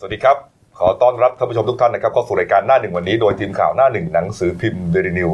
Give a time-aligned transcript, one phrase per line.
[0.00, 0.36] สวัสดีครับ
[0.78, 5.30] ขอต้อนรับท่านผู้ชมทุกท่านนะครับเข้าสู่รายการหน้าหนึ่งวันนี้โดยทีมข่าวหน้าหนึ่งหนังสือพิมพ์เดลินิว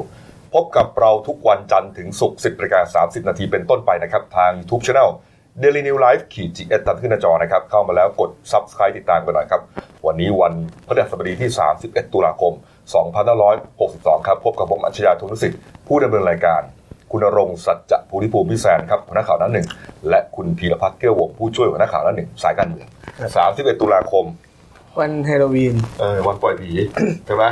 [0.54, 5.10] พบกับเราทุกวันจันทร์ถึงศุกร์10นาฬิกา30 นาทีเป็นต้นไปนะครับทาง YouTube Channel
[5.62, 9.60] Daily New Life ขีดจีเอสตัดขึ้นหน้าจอนะครับ เข้ามาแล้วกด Subscribe ติดตามกันหน่อยครับ
[10.06, 10.52] วันนี้วัน
[10.86, 11.50] พฤหัสบดีที่
[11.80, 12.52] 31 ตุลาคม
[13.40, 16.62] 2562 ครับ พบกับผมอัจฉริยะทุสิทธิ์ผู้ดำเนินรายการ
[17.10, 19.66] คุณรงค์สัจจะภูริภูมิพิแซนครับหัวหน้าข่าวหน้าหนึ่ง
[20.08, 22.86] และคุณพีรพัฒน์เกี้ยววงผู้ช่วยหัวหน้าข่าวหน้าหนึ่งสายการเมือง
[23.38, 24.26] 31 ตุลาคม
[25.00, 26.70] วันฮาโลวีนเออวันปล่อยผี
[27.26, 27.44] ใช่ไหม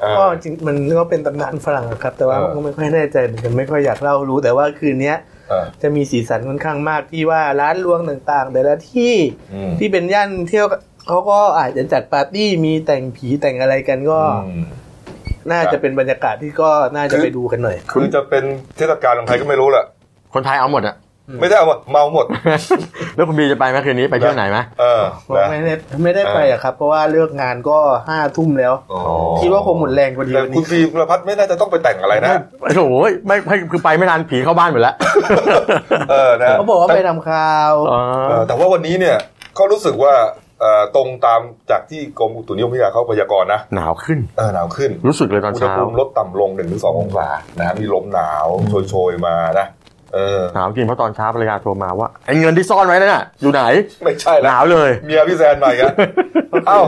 [0.00, 5.16] เออก็จริงมันก็เป็นตำนานฝรั่งอะครับ แต่ว่าเออก็ไม่ค่อยแน่ใจเหมือนกันไม่ค่อยอยากเล่ารู้แต่ว่าคืนเนี้ย
[5.48, 9.14] เออจะมีสีสันค่อนข้างมากที่ว่าร้านรวงต่างๆ แต่ละที่
[9.54, 10.66] อืมที่เป็นย่านเที่ยว
[11.06, 14.64] เขาก็อาจจะจัดปาร์ตี้มีแต่งผีแต่งอะไรกันก็อืม
[15.50, 18.44] น่าจะเป็นบรรยากาศที่ก็น่าจะคือไปดูกันหน่อย คือจะเป็น
[18.76, 19.84] เทศกาลของใครก็ไม่รู้แหละ
[20.34, 20.96] คนไทยเอาหมดอะ
[21.40, 22.26] ไม่ได้เอาหมดเมาหมด
[23.16, 29.00] แล้วคุณบีจะไปไหมคืนนี้ไปเที่ยวไหนไหมเออผมนะไม่ได้ไม่ได้ไปอะครับ เพราะว่าเลิกงานก็ห้าทุ่มแล้วอ๋อ
[29.40, 32.94] คิดว่าคงหมดแรงพอดีแต่วันคุณนี้พีรพัฒน์ไม่น่าจะต้องไปแต่งอะไรนะโอ้โห
[33.26, 34.94] ไม่ไม่คือไปไม่ทันผีเข้าบ้านหมดแล้ว
[36.10, 39.16] เออนะเขาบอกว่าไปทำข่าวอ๋อเออแต่ว่าวันนี้เนี่ย
[39.58, 40.14] ก็รู้สึกว่า
[40.60, 47.28] เอ่อตรงตามจากที่กรมอุตุนิยมวิทยาเขาพยากรณ์นะหนาวขึ้นเออหนาวขึ้น รู้สึกเลยตอนอุณหเช้าภูมิลดต่ำลง1นถึงสองศา
[47.58, 48.46] นะฮะมีลมหนาว
[48.88, 49.79] โชยๆมานะเออ
[50.54, 53.62] หนาวจริงเพราะตอนเช้าภรรยาโทรมาว่าไอ้เงินที่ซ่อนไว้นั่นน่ะอยู่ไหน
[54.04, 55.92] ไม่ใช่หแล้วนาวเลยเมียพี่แซนหน่อยครับ
[56.68, 56.80] เอ้า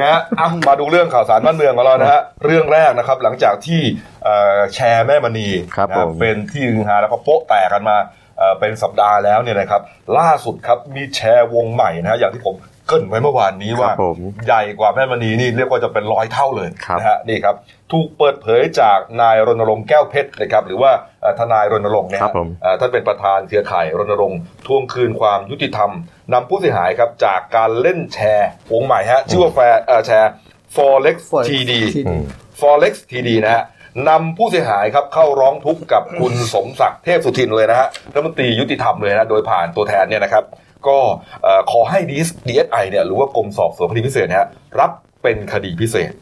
[0.00, 3.80] นะฮะเอ้ามาดูเรื่องข่าวสารบ้านเมืองของเรานะฮะเรื่องแรกนะครับหลังจากที่
[4.24, 7.96] เอ่อแชร์แม่มณีครับนะผม เป็นที่ฮือฮาแล้วก็โป๊ะแตกกันมา
[8.38, 9.82] เอ่อเป็นสัปดาห์แล้วเนี่ยนะครับ
[10.18, 12.54] ล่าสุดครับมีแชร์วงใหม่นะฮะอย่างที่ผม
[12.90, 17.56] เกรินไว้เมื่อวานนี้คว่ารับผมใหญ่กว่าแม่มณีนี่เรียกว่าจะเป็นร้อยเท่าเลยครับนะฮะนี่ครับ
[17.92, 25.90] ถูกเปิดเผยจากนายรณรงค์แก้วเพชรนะครับหรือว่าเอ่อทนายรณรงค์เนี่ยครัฮะบผมเอ่อท่านเป็นประธานเครือข่ายรณรงค์ทวงคืนความยุติธรรม
[26.32, 30.30] นำผู้เสียหายครับจากการเล่นแชร์วงใหม่ฮะชื่อว่าแฟร์เอ่อแชร์
[30.76, 32.22] forex Forex TD ที่อืม
[32.60, 33.64] forex TD นะฮะ
[34.08, 40.44] นำผู้เสียหายครับเข้าร้องทุกข์กับคุณสมศักดิ์เทพสุทินเลยนะฮะรัฐมนตรียุติธรรมเลยนะโดยผ่านตัวแทนเนี่ยนะครับ
[40.88, 40.98] ก็
[41.42, 44.48] เอ่อขอให้ DSI เนี่ยหรือว่ากรมสอบสวนคดีพิเศษนะฮะ
[44.80, 44.90] รับ
[45.22, 46.12] เป็นคดีพิเศษ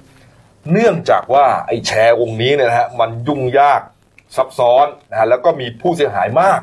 [0.73, 3.81] เนื่องจากว่าไอ้แชร์วงนี้เนี่ยนะฮะมันยุ่งยาก
[4.37, 6.61] ซับซ้อนนะฮะแล้วก็มีผู้เสียหายมาก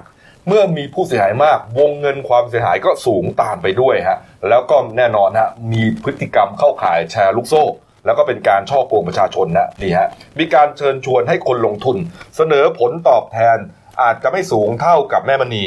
[0.47, 4.17] เมื่อมีผู้เสียหายมาก วงเงินความเสียหายก็สูงตามไปด้วยฮะ
[4.49, 7.63] แล้วก็แน่นอนฮะมีพฤติกรรมเข้าข่ายแชร์ลูกโซ่
[8.05, 10.07] แล้วก็เป็นการช่อโกงประชาชนนะนี่ฮะ
[10.39, 11.97] มีการเชิญชวนให้คนลงทุน
[12.35, 13.57] เสนอผลตอบแทน
[14.01, 15.63] อาจจะไม่สูงเท่ากับแม่มณี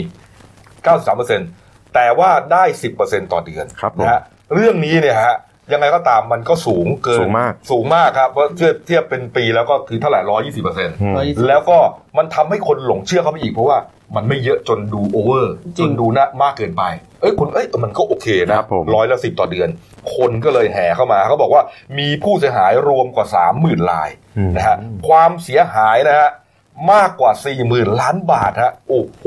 [0.76, 2.64] 93% แต่ว่าได้
[2.98, 4.20] 10%ต่อเดือนครับผมนะฮะ
[4.54, 5.36] เรื่องนี้เนี่ยฮะ
[5.72, 11.14] ยังไงก็ตามมันก็สูงเกินสูงมากสูงมากครับเพราะเทียบเทียบเป็นปีแล้วก็คือเท่าไหร่ร้อยยี่สิบเปอร์เซ็นต์อืม
[11.48, 11.78] แล้วก็
[12.18, 13.78] มันทำให้คนหลงเชื่อเขาไปอีกเพราะว่า
[14.16, 16.82] มันไม่เยอะจนดู over จริงจนดูน่ามากเกินไป
[17.20, 19.68] เอ้ยคุณเอ้ยมันก็โอเคนะครับผมร้อยละสิบต่อเดือน
[20.14, 21.62] คนก็เลยแห่เข้ามาเขาบอกว่า
[21.98, 24.76] มีผู้เสียหายรวมกว่าสามหมื่นรายอืมนะฮะ
[25.08, 26.30] ความเสียหายนะฮะ
[26.92, 29.24] มากกว่าสี่หมื่นล้านบาทฮะโอ้โห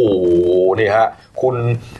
[0.79, 1.07] นี่ฮะ
[1.41, 1.55] คุณ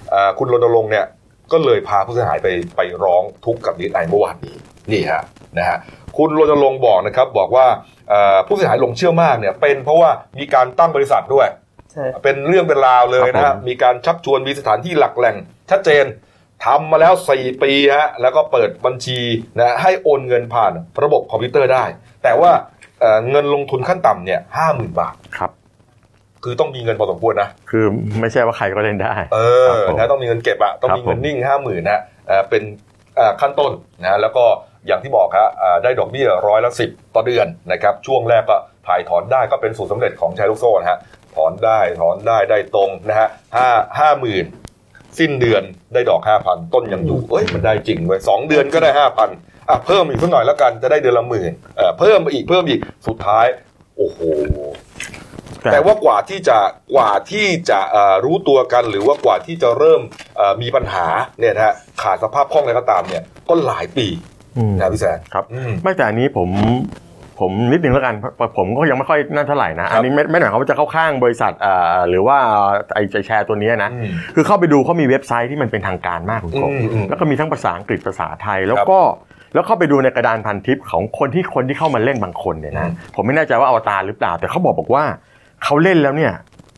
[0.10, 1.06] เอ่อคุณรณรงค์เนี่ย
[1.52, 4.56] ก็เลยพาผู้เสียหายไปไปร้องทุกข์กับดีไอเมื่อวานนี้
[4.92, 5.24] นี่ฮะ
[5.58, 5.78] นะฮะ
[6.18, 7.68] คุณรณรงค์บอกนะครับบอกว่า
[8.10, 10.10] เอ่อผู้เสียหายหลงเชื่อมากเนี่ยเป็นเพราะว่า
[10.40, 11.48] มีการตั้งบริษัทด้วย
[11.92, 15.36] ใช่เป็นเรื่องเป็นราวเลยนะครัฮะบผมมีการชักชวนมีสถานที่หลักแหล่ง
[15.72, 16.06] ชัดเจน
[16.66, 19.20] ทำมาแล้ว 4 ปีฮะแล้วก็เปิดบัญชี
[19.58, 20.74] นะให้โอนเงินผ่าน
[21.04, 21.86] ระบบคอมพิวเตอร์ได้
[22.24, 22.52] แต่ว่า
[23.02, 25.52] เอ่อเงินลงทุนขั้นต่ำเนี่ยห้าหมื่นบาทครับ
[26.44, 27.86] คือต้องมีเงินพอสมควรนะคือ
[28.20, 32.64] ไม่ใช่ว่าใครก็เล่นได้ เอครัอบผมนะต้องมีเงินเก็บอะต้องครับมีเงินผมนิ่งห้าหมื่นนะเอ่อเป็น
[33.18, 34.46] เอ่อขั้นต้นนะแล้วก็
[34.88, 38.58] อย่างที่บอกครับอ่าได้ดอกเบี้ยร้อยละสิบต่อเดือนนะครับ ช่วงแรกก็
[38.88, 41.00] ถ่ายถอนได้ก็เป็นสูตรสำเร็จของแชร์ลูกโซ่นะฮะ
[41.36, 43.70] ถอนได้ถอนได้ได้ตรงนะฮะห้า
[44.00, 44.46] ห้าหมื่น
[45.20, 45.64] สิ้นเดือน
[45.94, 49.30] ได้ดอกห้าพันต้นยังอยู่เอ้ยมันได้จริงเว้ยสองเดือนก็ได้ห้าพัน
[49.72, 53.46] อะเพิ่มอีกสักหน่อยแล้วกันจะได้เดือนละหมื่นเอ่อเพิ่มไปอีกเพิ่มอีกสุดท้าย
[53.98, 54.20] โอ้โห
[55.72, 56.58] แต่ว่ากว่าที่จะ
[56.94, 60.02] กว่าที่จะเอ่อรู้ตัวกันหรือว่ากว่าที่จะเริ่ม
[60.38, 61.06] เอ่อมีปัญหา
[61.40, 64.08] เนี่ยนะฮะขาดสภาพคล่องอะไรก็ตามเนี่ยก็หลายปี
[64.58, 66.50] อืมนะพี่แซนครับอืมไม่แต่อันนี้ผม
[67.40, 72.38] ผมนิดนึงแล้วกันเพราะผมก็ยังไม่ค่อยนั่นเท่าไหร่นะอันนี้ไม่ไม่หมายความว่าจะเข้าข้างบริษัทอ่าหรือว่า
[72.94, 79.00] ไอ้แชร์ตัวเนี้ยนะอืมคือเข้าไปดูเขามีเว็บไซต์ที่มันเป็นทางการมากคุณกบอืมอืมแล้วก็มีทั้งภาษาอังกฤษภาษาไทยแล้วก็
[79.54, 85.04] แล้วเข้าไปดูในกระดานพันทิปของคนที่คนที่เข้ามาเล่นบางคนเนี่ยนะผมไม่แน่ใจว่าอวตารหรือเปล่า แต่เขาบอกบอกว่า
[85.64, 86.34] เขาเล่นแล้วเนี่ย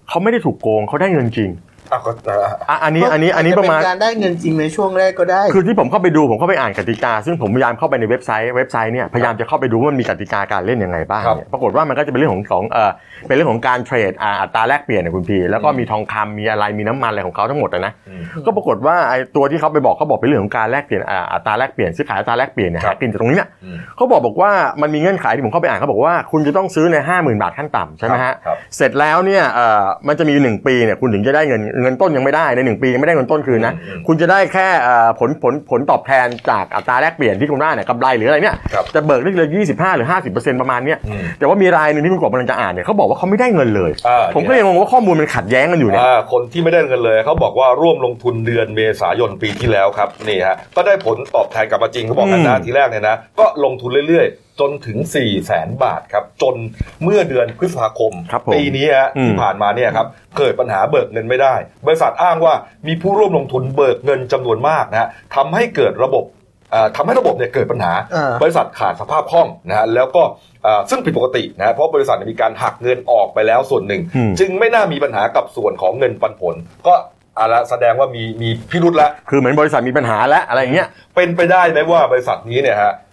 [0.09, 1.49] เขาไม่ได้ถูกโกงเขาได้เงินจริง
[1.93, 12.91] อะก็อะอะอันนี้อันนี้อันนี้ประมาณจเป็นการได้เงินจริงในช่วงแรกก็ได้ คือที่ผมเข้าไปดูผมเข้าไปอ่านกติกา ซึ่งผมพยายามเข้าไปในเว็บไซต์เว็บไซต์เนี่ยพยายามจะเข้าไปดูว่ามันมีกติกาการเล่นยังไงบ้างครับเนี่ยปรากฏว่ามันก็จะเป็นเรื่องของของเออ
[13.27, 24.51] เป็นเรื่องของการเทรดอ่าอัตราแลกเปลี่ยนนะคุณพีแล้วก็มีทองคำมีอะไรมีน้ำมันอะไรของเขาทั้งหมดอะนะอืมก็ปรากฏว่าไอ้ตัวที่เขาไปบอกเขาบอกเป็นเรื่องของการแลกเปลี่ยนอ่าอัตราแลกเปลี่ยนซื้อขายอัตราแลกเปลี่ยนเนี่ยครัหาบกินจากตรงนี้เนี่ยอืมเขาบอกบอกว่า
[24.81, 56.55] มันมีเงื่อนไขที่ผมเข้าไปอ่านเขาบอกว่าคุณจะต้องซื้อใน 5 0,000 บาทขั้นต่ำใช่ไหมฮะครับเสร็จแล้วเนี่ยเอ่อมันจะมี 1 ปีเนี่ยคุณถึงจะได้เงินเงินต้นยังไม่ได้ใน1ปียังไม่ได้เงินต้นคืนนะอืมคุณจะได้แค่เอ่อผลผลผลตอบแทนจากอัตราแลกเปลี่ยนที่คุณได้เนี่ยกำไรหรืออะไรเนี่ยครับจะเบิกได้เลย25หรือ50%ประมาณเนี้ยอืมแต่ว่ามีรายหนึ่งที่คุณกบกำลังจะอ่านเนี่ยเขาบอกว่าเขาไม่ได้เงินเลยอ่าผมก็ยังงงว่าข้อมูลมันขัดแย้งกันอยู่เนี่ยอ่าคนที่ไม่ได้เงินเลยเขาบอกว่าร่วมลงทุนเดือนเมษายนปีที่แล้วครับนี่ฮะก็ได้ผลตอบแทนกลับมาจริงเขาบอกกันนะอืมทีแรกเนี่ยนะก็ลงทุนเรื่อยๆ จนถึง4 0 0แสนบาทครับ จน
[57.03, 60.07] เมื่อเดือนพฤษภาคมครับผมปีนี้ฮะอืมที่ผ่านมาเนี่ยครับ
[60.37, 61.55] เกิดปัญหาเบิกเงินไม่ได้
[61.87, 62.53] บริษัทอ้างว่า
[62.87, 66.25] มีผู้ร่วมลงทุนเบิกเงินจำนวนมากนะฮะทำให้เกิดระบบ
[66.73, 70.23] อ่าทำให้ระบบเนี่ยเกิดปัญหาอ่าบริษัทขาดสภาพคล่องนะฮะแล้วก็
[70.65, 76.55] อ่าซึ่งผิดปกตินะฮะเพราะบริษัทเนี่ยมีการหักเงินออกไปแล้วส่วนหนึ่งอืมจึงไม่น่ามีปัญหากับส่วนของเงินปันผล
[76.87, 76.93] ก็
[77.39, 82.93] อะละแสดงว่ามีมีพิรุษแล้วคือเหมือนบริษัทมีปัญหาแล้วอะไรอย่างเงี้ยเป็นไปได้ไหมว่าบริษัทนี้เนี่ยฮะ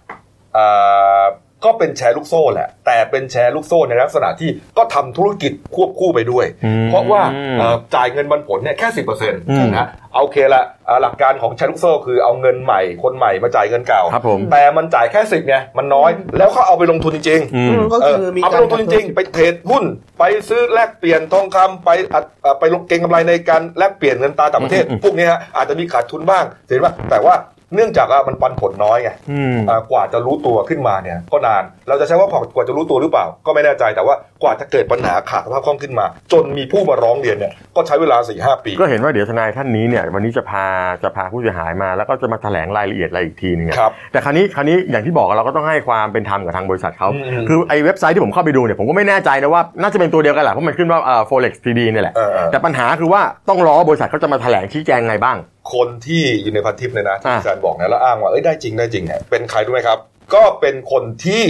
[1.65, 7.21] ก็เป็นแชร์ลูกโซ่แหละ แต่เป็นแชร์ลูกโซ่ในลักษณะที่ก็ทำธุรกิจควบคู่ไปด้วยอืมเพราะว่า
[7.59, 19.83] เอ่อจ่ายเงินปันผลเนี่ยแค่สิบเปอร์เซ็นต์อืมนะเอาโอเคละอ่าหลักการของแชร์ลูกโซ่คือเอาเงินใหม่คนใหม่มาจ่ายเงินเก่าครับผมแต่มันจ่ายแค่สิบไงมันน้อย แล้วเขาเอาไปลงทุนจริงๆอืมก็เอคืออมีเอาไปการลงทุนจริงๆไปเทรดหุ้น
[20.19, 27.35] ไปซื้อแลกเปลี่ยนทองคำไปอัดเอ่อไปลงเก็งกำไรในการแลกเปลี่ยนเงินตราต่างประเทศอืมพวกนี้ฮะอาจจะมีขาดทุนบ้างเห็นว่าแต่ว่า
[27.75, 40.65] เนื่องจากว่ามันปันผลน้อยไงอืมอ่ากว่าจะรู้ตัวขึ้นมาเนี่ย ก็นาน เราจะใช้ว่ากว่าจะรู้ตัวหรือเปล่า ก็ไม่แน่ใจแต่ว่ากว่าจะเกิดปัญหาขาดสภาพคล่องขึ้นมา จนมีผู้มาร้องเรียนเนี่ยก็ใช้เวลา4ี่หปี ก็เห็นว่าเดี๋ยวทนายท่านนี้เนี่ยวันนี้จะพา
[41.03, 55.37] จะพาผู้เสียหายมา แล้วก็จะมาแถลงรายละเอียดอะไรอีกทีนึงอะครับแต่คราวนี้คราวนี้อย่างที่บอกเราก็ต้องให้ความเป็นธรรมกับทางบริษัทเขาอืมคือไอ้เว็บไซต์ที่ผมเข้าไปดูเนี่ยผมก็ไม่แน่ใจนะว่าน่าจะเป็นตัวเดียวกันแหละเพราะมันขึ้นว่าเอ่อ forex td เนี่ยแหละเออเออแต่ปัญหาคือว่าต้องรอบริษัทเขาจะมาแถลงชี้แจงไงบ้าง
[55.73, 59.97] คนที่อยู่ในพันทิปเนี่ยนะที่อะอาจารย์บอกนะแล้วอ้างว่าเอ้ยได้จริงได้จริงเนี่ยเป็นใครรู้ไหมครับ
[60.33, 61.43] ก็เป็นคนที่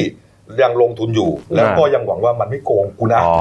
[0.62, 3.38] ยังลงทุนอยู่ แล้วก็ยังหวังว่ามันไม่โกงกูนะอ๋อ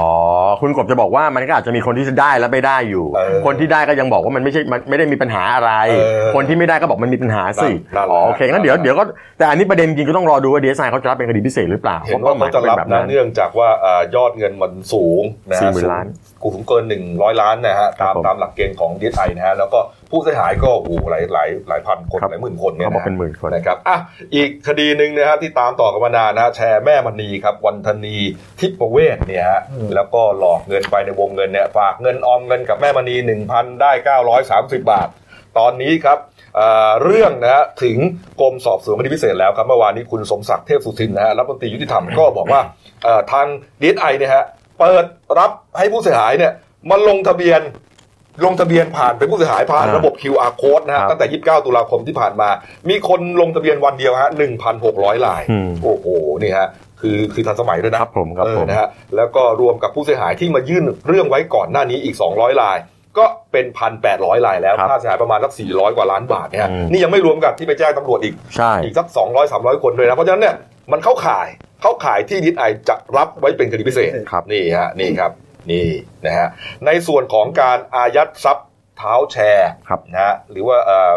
[0.61, 9.03] คุณกบจะบอกว่ามันก็อาจจะมีคนที่จะได้และไม่ได้อยู่เออคนที่ได้ก็ยังบอกว่ามันไม่ใช่มันไม่ได้มีปัญหาอะไรเออคนที่ไม่ได้ก็บอกมันมีปัญหาสินั่นแหละอ๋อโอเคงั้นเดี๋ยวนั่นแหละเดี๋ยวก็
[9.37, 16.05] แต่อันนี้ประเด็นจริงก็ต้องรอดูว่าดีเอสไอเขาจะรับเป็นคดีพิเศษหรือเปล่าเห็นว่าเขาจะรับพป้หมยนะขป็เนื่องจากว่าเอ่อยอดเงินมันสูงนะฮะสี่หมื่นล้าน
[16.43, 19.79] กูสูงเกินหนึ่งร้อยล้านนะฮะครัตาบมผมตามหลักเกณฑ์ของดีไอนะฮะแล้วก็
[20.11, 23.97] ผู้เสียหายก็โอ้โหหลายหลายหลายพันคนครับหลายหมื่นคนเนี่ยเขาบอกนะเป็นหมื่นคนนะครับอะ
[24.35, 28.17] อีกคดีหนึ่งนะฮะที่ตามต่อกันมานานนะฮะแชร์แม่มณีครับวันธนี
[28.59, 29.61] ทิพเวศเนี่ยฮะ
[29.95, 33.15] แล้วก็หลอกเงินไปในวงเงินเนี่ยฝากเงินออมเงินกับแม่มณี
[33.49, 33.91] 1,000ได้
[34.51, 35.09] 930บาท
[35.59, 36.17] ตอนนี้ครับ
[36.55, 37.97] เอ่อเรื่องนะฮะถึง
[38.41, 42.61] กรมสอบสวนคดีพิเศษแล้วครับเมื่อวานนี้คุณสมศักดิ์เทพสุทินนะฮะรัฐมนตรียุติธรรมก็บอกว่า
[43.03, 43.45] เอ่อทาง
[43.81, 44.45] ดีไอเนี่ยฮะ
[44.81, 45.05] เปิด
[45.39, 46.51] รับให้ผู้เสียหายเนี่ย
[46.89, 47.61] มาลงทะเบียน
[48.45, 52.49] ลงทะเบียนผ่านเป็นผู้เสียหายผ่านอ่าระบบ QR code นะฮะครับตั้งแต่ 29 ตุลาคมที่ผ่านมา
[52.89, 54.29] มีคนลงทะเบียนวันเดียวฮะ
[54.77, 56.05] 1,600 รายอืมโอ้โห
[56.41, 56.67] นี่ฮะ
[57.01, 62.77] คือคือทันสมัยด้วยนะครับผมครับเอผอมนะฮะ แล้วก็รวมกับผู้เสียหายที่มายื่นเรื่องไว้ก่อนหน้านี้อีก 200 ราย
[63.17, 63.65] ก็เป็น
[64.05, 70.55] 1,800 รายแล้วครับค่าเสียหายประมาณสัก 400 กว่าล้านบาทเนี่ยฮะอืมนี่ยังไม่รวมกับที่ไปแจ้งตำรวจอีกใช่อีกสัก 200 300 คนเลยนะ เพราะฉะนั้นเนี่ย
[70.91, 71.47] มันเข้าข่าย
[71.81, 75.31] เข้าข่ายที่ดิสไอจะรับไว้เป็นคดีพิเศษครับนี่ฮะนี่ครับ
[75.71, 75.87] นี่
[76.25, 76.47] นะฮะ
[76.85, 78.67] ในส่วนของการอายัดทรัพย์
[78.97, 81.13] เท้าแชร์ครับนะฮะหรือว่าเอ่อ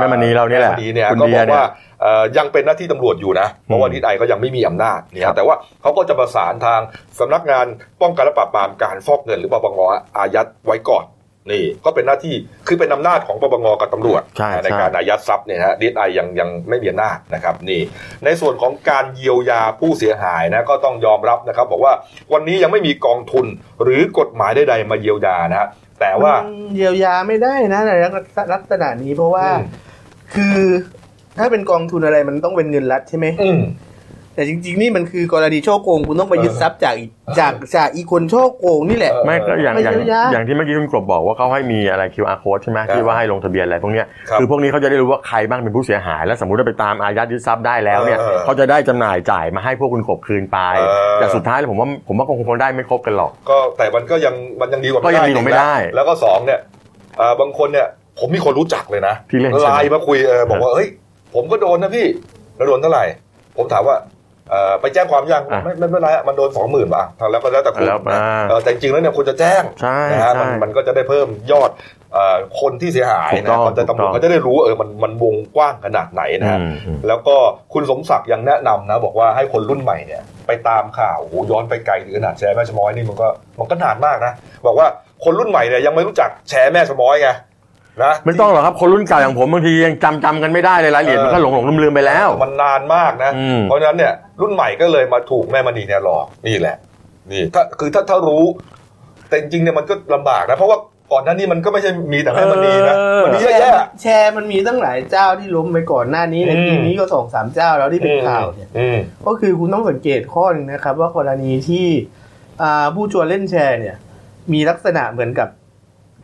[0.00, 1.66] แม่มณีเราเนี่ยแหละแม่มณีเนี่ยคุณก็เดีบยอกเนี่ยว่า
[2.00, 6.80] เอ่อยังเป็นหน้าที่ตำรวจอยู่นะเพราะว่าดิสไอก็ยังไม่มีอำนาจเนี่ยครับแต่ว่าเขาก็จะประสานทาง
[7.20, 7.66] สำนักงาน
[8.02, 9.78] ป้องกันและปราบปรามการฟอกเงินหรือปปง
[10.18, 11.04] อายัดไว้ก่อน
[11.52, 12.34] นี่ก็เป็นหน้าที่
[12.66, 17.80] คือเป็นอำนาจของปปงกับตำรวจใช่ในใช่การอายัดทรัพย์เนี่ยฮะดีไอยังยังไม่มีอำนาจนะครับนี่
[18.24, 21.92] ในส่วนของการเยียวยาผู้เสียหายนะก็ต้องยอมรับนะครับ บอกว่า
[22.32, 23.46] วันนี้ยังไม่มีกองทุน
[23.82, 25.68] หรือกฎหมายใดๆมาเยียวยานะฮะ
[26.00, 27.90] แต่ว่ามันเยียวยาไม่ได้นะใน
[28.54, 29.66] ลักษณะนี้เพราะว่าอืม
[30.34, 30.58] คือ
[31.38, 33.60] ถ้าเป็นกองทุนอะไรมันต้องเป็นเงินรัฐใช่ไหมอืม
[34.34, 50.82] แต่จริง ๆ นี่มันคือกรณีช่อโกงคุณต้องไปยึดทรัพย์จากอีกจากจากอีกคนช่อโกงนี่แหละเออไม่ก็อย่างไม่อย่างเยียวยาอย่างที่เมื่อกี้คุณกบบอกว่าเขาให้มีอะไร QR code ใช่ไหมครับที่ว่าให้ลงทะเบียนอะไรพวกเนี้ยครับคือพวกนี้เขาจะได้รู้ว่าใครบ้างเป็นผู้เสียหาย แล้วสมมติว่าไปตามอายัดยึดทรัพย์ได้แล้วเนี่ยเออเขาจะได้จำหน่ายจ่ายมาให้พวกคุณกบคืนไปเอ
[51.14, 56.60] อแต่สุดท้ายแล้วผมว่าผมว่าคงคงได้ไม่ครบกันหรอก ก็แต่มันก็ยังมันยังดีกว่าก็ยังดีกว่าไม่ได้ แล้วก็สองเนี่ย
[57.18, 57.88] เอ่อบางคนเนี่ย
[58.20, 60.88] ผมมีคนรู้จักเลยนะที่เล่นใช่ไหมไลน์มาคุยเออบอกว่าเฮ้ย
[61.34, 62.06] ผมก็โดนนะพี่
[62.56, 63.04] แล้วโดนเท่าไหร่
[63.56, 64.13] ผมถามว่าเอ่อ
[64.80, 71.70] ไปแจ้งความยังอะไม่ไม่ไม่เป็นไรอะมันโดนสองหมื่นบาทแล้วก็แล้วแต่คุณแล้วนะอ่าเออแต่จริงๆแล้วเนี่ยคุณจะแจ้งใช่นะฮะใช่มันมันก็จะได้เพิ่มยอด
[72.12, 77.36] เอ่อคนที่เสียหายถูกต้นะองเขาจะตำรวจถูกต้องเขาจะได้รู้ว่าเออมันมันวงกว้างขนาดไหนนะฮะอืมอืมแล้วก็
[77.72, 84.32] คุณสมศักดิ์ยังแนะนำนะ บอกว่าให้คนรุ่นใหม่เนี่ย ไปตามข่าวโอ้โหย้อนไปไกลถึงขนาดแชร์แม่ชะม้อยนี่มันก็มันก็นานมากนะ
[84.66, 84.86] บอกว่า
[85.24, 87.28] คนรุ่นใหม่เนี่ยยังไม่รู้จักแชร์แม่ชะม้อยไง
[88.02, 96.76] นะไม่ต้องหรอกครับคนรุ่นเก่าอย่างผมบางทียังจำจำกันไม่ได้เลยรายละเอียดมันก็หลงหลงลืมลืมๆไปแล้ว มันนานมากนะอืมเพราะฉะนั้นเนี่ยรุ่นใหม่ก็เลยมาถูกแม่มณีเนี่ยหลอกนี่แหละ
[97.32, 98.44] นี่ถ้าคือถ้าถ้ารู้
[99.28, 100.78] แต่จริงๆเนี่ยมันก็ลำบากนะ เพราะว่า
[101.12, 111.86] ก่อนหน้านี้มันก็ไม่ใช่มีแต่แม่มณีนะเออมันมีแชเยอะร์แยะแชร์มันมีตั้งหลายเจ้าที่ล้มไปก่อนหน้านี้ในอืมทีนี้ก็สองสามเจ้าแล้วที่เป็นข่าวเนี่ยอืมก็คือคุณต้องสังเกตข้อหนึงนะครับ ว่ากรณีที่
[112.62, 113.96] อ่าผู้ชวนเล่นแชร์เนี่ย
[114.52, 115.48] มีลักษณะเหมือนกับ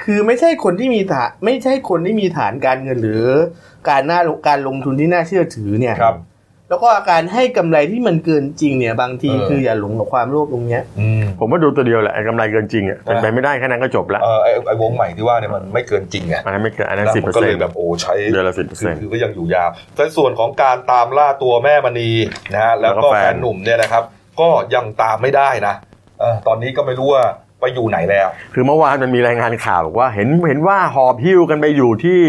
[0.04, 3.24] คือไม่ใช่คนที่มีฐานไม่ใช่คนที่มีฐานการเงินหรือ
[3.88, 6.16] การน่าการลงทุนที่น่าเชื่อถือเนี่ยครับ
[6.68, 22.10] แล้วก็การให้กำไรที่มันเกินจริงเนี่ย บางทีเออคืออย่าหลงกับความโลภตรงเนี้ยอืมผมว่าดูตัวเดียวแหละไอ้กำไรเกินจริงอะเป็นไปไม่ได้แค่นั้นก็จบแล้วเออไอไอวงใหม่ที่ว่าเนี่ยมันไม่เกินจริงไงอันนั้นไไม่เกินอันนั้นนะสิบมัเปอร์เซ็นต์มันก็เลนยแบบโอ้ใช้เดือนละ10%คือคือก็ยังอยู่ยาวในส่วนของการตามล่าตัวแม่มณี
[22.52, 24.02] นะฮะแล้วก็แล้วก็แฟนแฟนหนุ่มเนี่ยนะครับ
[24.40, 25.74] ก็ยังตามไม่ได้นะ
[26.20, 27.24] เออตอนนี้ก็ไม่รู้ว่า
[27.60, 32.20] ไปอยู่ไหนแล้ว คือเมื่อวานมันมีรายงานข่าวบอกว่าเห็นเห็นว่าหอบหิ้วกันไปอยู่ที่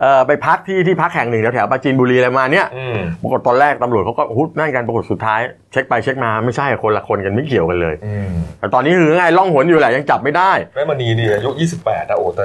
[0.00, 5.40] เอ่อไปพักที่ที่พักแห่งหนึ่งแถวแถวๆปราจีนบุรีอะไรมาเนี่ยอืมปรากฏตอนแรกตำรวจเขาก็ฮุดนั่นกันปรากฏสุดท้าย
[5.72, 11.50] เช็คไปเช็คมาไม่ใช่คนละคนกันไม่เกี่ยวกันเลยอืมแต่ตอนนี้คือไงล่องหนอยู่แหละยังจับไม่ได้แม่มณีนี่อายุ
[11.82, 12.44] 28นะโอ้แต่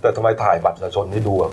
[0.00, 1.52] แต่ทำไมถ่ายบัตรประชาชนนี่ดูแบบ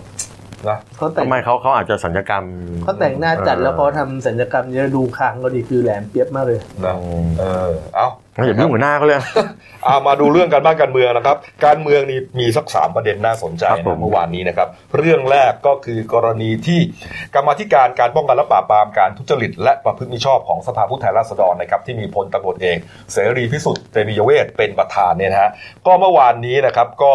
[0.70, 2.43] นะเขาแต่งทำไมเขาเขาอาจจะสัญญกรรม
[2.84, 6.96] เขาแต่งหน้าจัดแล้วเขาทำสัญญกรรมเยอะดูคางก็ดีคือแหลมเปียบมากเลยนะ
[7.39, 9.20] เออเอาอย่ายุ่งกับหน้าเขาเลย
[9.86, 16.80] เอามาดูเรื่องการบ้านการเมืองนะครับ การเมืองนี่มีสักสามประเด็นน่าสนใจครับผนะมเมื่อวานนี้นะครับ เรื่องแรกก็คือกรณีที่
[17.36, 22.78] กรรมาธิการการป้องกันและปราบปรามการทุจริต และประพฤติมิชอบของสภาผู้แทนราษฎรนะครับที่มีพลตำรวจเอก
[23.14, 25.52] เสรีพิสุทธิ์เตมียเวทเป็นประธานเนี่ยนะฮะ
[25.88, 27.14] ก็เมื่อวานนี้นะครับก็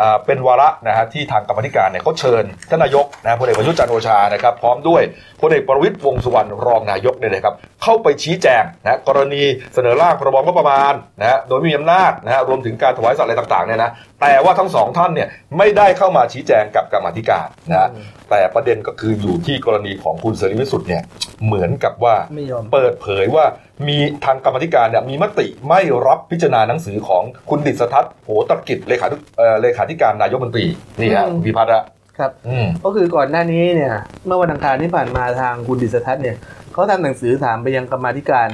[0.00, 5.02] อ่าเป็นวาระนะฮะที่ทางกรรมาธิการเนี่ยเขาเชิญท่านนายกนะฮะพลเอกประยุทธ์จันทร์โอชานะครับพร้อมด้วย
[5.40, 9.42] พลเอกประวิตรวงษ์สุวรรณรองนายกเนี่ยนะครับเข้าไปชี้แจงนะกรณี
[9.74, 13.90] เสนอร่างพรบงบประมาณนะฮะโดยมีอำนาจนะฮะรวมถึงการถวายสัตว์อะไรต่างๆเนี่ยนะ
[14.20, 15.28] แต่ว่าทั้งสองท่านเนี่ย
[15.58, 17.88] ไม่ได้เข้ามาชี้แจงกับกรรมาธิการนะฮะ
[18.30, 21.02] แต่ประเด็นก็คืออยู่ที่กรณีของคุณเสรีพิสุทธิ์เนี่ย
[21.44, 23.44] เหมือนกับว่าไม่ยอมเปิดเผยว่า
[23.88, 30.66] มีทางกรรมาธิการเนี่ยมีมติไม่รับพิจารณาหนังสือของคุณดิษฐทัศน์โหตรกิจเลขาธิเอ่อเลขาธิการนายกรัฐมนตรี
[31.00, 31.82] นี่ฮะอืมพิพัฒน์อะ
[32.18, 33.94] ครับอืมก็คือก่อนหน้านี้เนี่ย
[34.26, 36.36] เมื่อวันอังคารที่ผ่านมาทางคุณดิษทัศน์เนี่ย
[36.72, 38.48] เขาทำหนังสือถามไปยังกรรมาธิการ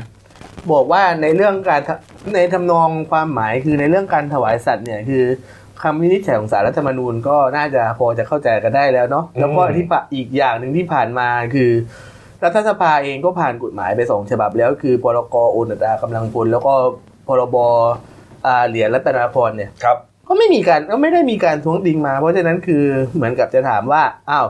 [0.73, 1.95] บอกว่าในเรื่องการทะ
[2.35, 5.25] ในทำนองความหมายคือในเรื่องการถวายสัตว์เนี่ยคือ
[5.83, 11.71] คำวินิจฉัยของสารรัฐธรรมนูญก็น่าจะพอจะเข้าใจกันได้แล้วเนาะอืมแล้วก็ที่ปะอีกอย่างหนึ่งที่ผ่านมาคือ
[12.45, 16.73] รัฐสภาเองก็ผ่านกฎหมายไปสองฉบับแล้ว คือพรกโอนอัตรากำลังพลแล้วก็
[17.27, 17.57] พรบ
[18.47, 24.47] อ่าเหรียญรัตนาพรเนี่ยครับ ก็ไม่มีการก็ไม่ได้มีการท้วงติงมา เพราะฉะนั้นคือเหมือนกับจะถามว่าอ้าว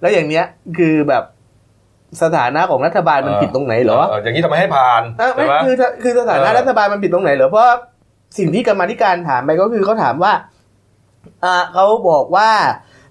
[0.00, 0.44] แล้วอย่างเนี้ย
[0.78, 1.24] คือแบบ
[2.22, 7.66] สถานะของรัฐบาลมันผิดตรงไหนเหรออย่างนี้ทำไมให้ผ่านเออไม่ใช่ไหมคือคือสถานะเออรัฐบาลมันผิดตรงไหนเหรอเพราะ
[8.38, 10.32] สิ่งที่กรรมาธิการถามไปก็คือเขาถามว่า
[11.44, 12.50] อ่าเขาบอกว่า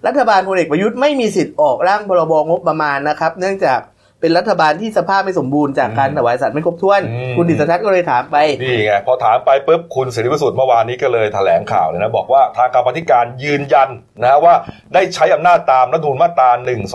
[0.08, 3.80] รัฐบาลพลเอกประยุทธ์ไม่มีสิทธิ์ออกร่างพรบงบประมาณนะครับ เนื่องจาก
[4.24, 7.02] เป็นรัฐบาลที่สภาพไม่สมบูรณ์จากการถวายสัตว์ไม่ครบถ้วน
[7.38, 13.90] คุณดิษทัศน์ก็เลยถามไป นี่ไงพอถามไปปุ๊บคุณเสรีพิสุทธิ์เมื่อวานนี้ก็เลยแถลงข่าวเลยนะ บอกว่าทางกรรมาธิการยืนยัน
[14.24, 14.54] นะว่า
[14.94, 16.50] ได้ใช้อำนาจตามรัฐธรรมนูญมาตรา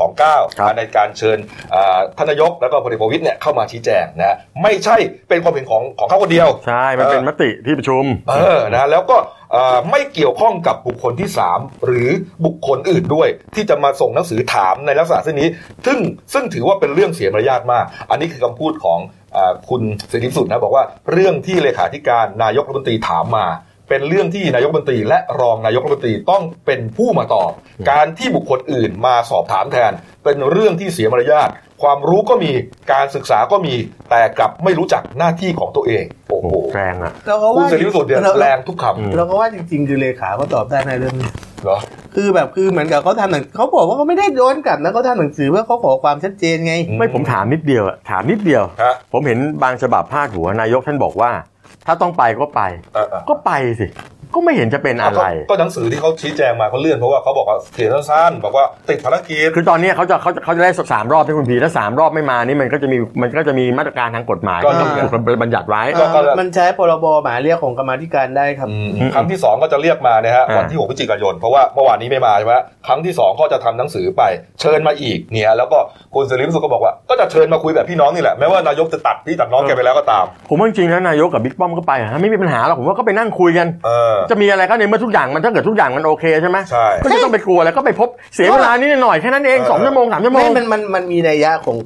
[0.07, 1.39] 129ครับในการเชิญ
[1.75, 4.97] อ่าท่านนายกแล้วก็พลเอกประวิตยเนี่ยเข้ามาชี้แจงนะไม่ใช่
[5.29, 9.38] เป็นความเห็นของของเขาคนเดียว ใช่ มันเป็นมติที่ประชุมเออนะแล้วก็เอ่อ
[9.91, 12.11] ไม่เกี่ยวข้องกับบุคคลที่ 3 หรือ
[12.45, 15.49] บุคคลอื่นด้วย ที่จะมาส่งหนังสือถามในลักษณะเช่นนี้
[15.87, 15.99] ซึ่ง
[16.33, 18.99] ซึ่งถือว่าเป็นเรื่องเสียมารยาทมาก อันนี้คือคำพูดของ
[19.37, 19.39] อ
[19.69, 23.47] คุณเสรีพิสุทธิ์นะบอกว่าเรื่องที่เลขาธิการนายกรัฐมนตรีถามมา
[23.89, 27.51] เป็นเรื่องที่นายกรัฐมนตรีและรองนายกรัฐมนตรีต้องเป็นผู้มาตอบ
[27.91, 29.93] การที่บุคคลอื่นมาสอบถามแทน
[30.25, 31.49] เป็นเรื่องที่เสียมารยาท
[31.83, 32.51] ความรู้ก็มี
[32.93, 33.75] การศึกษาก็มี
[34.11, 41.79] แต่กลับไม่รู้จักหน้าที่ของตัวเอง โอ้โหแรงอะแล้วก็คุณว่าเสรีพิสุทธิ์เนี่ยแล้วแรงทุกคอืมแล้วก็ว่าจริงๆคือเลขาก็ตอบได้ในเรื่องนี้ำเหรอ
[42.15, 51.31] คือแบบคือเหมือนกับเขาทำหนังเขาบอกว่าเขาไม่ได้โดนกลับนะเขาทำหนังสือเพื่อเขาขอความชัดเจนไง ไม่ผมถามนิดเดียวอะถามนิดเดียว ฮะ ผมเห็นบางฉบับพาดหัวนายกท่านบอกว่า
[51.87, 52.63] ถ้าต้องไปก็ไป
[52.95, 53.87] เออเออก็ไปสิ
[54.35, 72.55] ก็ไม่เห็นจะเป็นอะไร ก็หนังสือที่เขาชี้แจงมาเขาเลื่อนเพราะว่าเขาบอกว่าเขียนสั้นๆบอกว่าติดภารกิจคือตอนนี้เขาจะเขาจะเขาจะได้สามรอบที่คุณพีถ้าสามรอบไม่มานี่มันก็จะมีมันก็จะมีมาตรการทางกฎหมายก็ที่ต้องนี่ไงถูกบัญญัติไว้ก็ก็มันใช้พรบหมายเรียกของกรรมาธิการได้ครับอืมครั้งที่สองก็จะเรียกมาเนี่ยฮะอ่าวันที่6พฤศจิกายนเพราะว่าเมื่อวานนี้ไม่มาใช่ไหม
[72.87, 74.23] ครั้งที่สองก็จะทำหนังสือไป
[74.61, 75.79] เชิญมาอีกเนี่ยแล้วก็
[76.15, 91.77] คุณเสรีพิสุทธิ์ก็บอกว่าก็จะเชิญมาคุยแบบพี่น้องนี่แหละแม้ว่านายกจะตัดพี่ตัดน้องแกไปแล้วก็ตาม ผมว่าจริงๆแล้วนายกกับบิ๊กป้อมก็ไปอะไม่มีปัญหาหรอกผมว่าก็ไปนั่งคุยกันเออจะมีอะไรก็ในเมื่อทุกอย่างมันถ้าเกิดทุกอย่างมันโอเคใช่ไหมใช่ก็จะต้องไปกลัวแล้วก็ไปพบเสียเวลานิดหน่อยแค่นั้นเองเออสองชั่วโมงสามชั่วโมไม่งมันมันมันมีนัยยะของ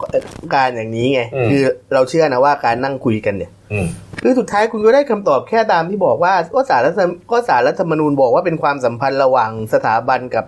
[0.55, 1.63] การอย่างนี้ไงอืมคือ
[1.95, 3.87] เราเชื่อนะว่าการนั่งคุยกันเนี่ยอืม
[4.23, 10.45] คือสุดท้ายคุณก็ได้คำตอบแค่ตามที่บอกว่าก็สารรัฐธรรมก็สารรัฐธรรมนูญบอกว่าเป็นความสัมพันธ์ระหว่างสถาบันกับ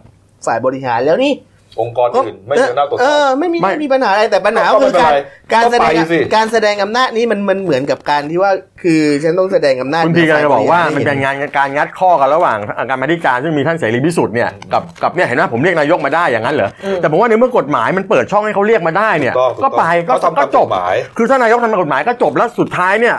[0.46, 1.32] ฝ่ายบริหารแล้วนี่
[1.80, 5.18] องค์กรอื่นไม่เดินหน้าตรวจสเออบอไม่มีไม่ไม่มีปัญหาอะไรแต่ปัญหาก็คือไม่เป็นการไร
[5.54, 8.50] การแสดงก็ไปสิการแสดงอำนาจนี้มันมันเหมือนกับการที่ว่า
[8.82, 12.58] คือฉันต้องแสดงอำนาจคุณพีกำลังจะบอกว่ามันให้เป็นงานการงัดข้อกันระหว่าง
[12.90, 23.16] การมาธิการซึ่งมีท่านเสรีพิสุทธิ์เนี่ยกับกับเนี่ยเห็นไหมผมเรียกนายกมาได้อย่างนั้นเหรอแต่ผมว่าในเมื่อกฎหมายมันเปิดช่องให้เขาเรียกมาได้เนี่ยถูกต้องถูกต้ก็องไปก็เขาทำตามก็จบกฎหมายคือถ้านายกทำตามกฎหมายก็จบแล้วสุดท้ายเนี่ย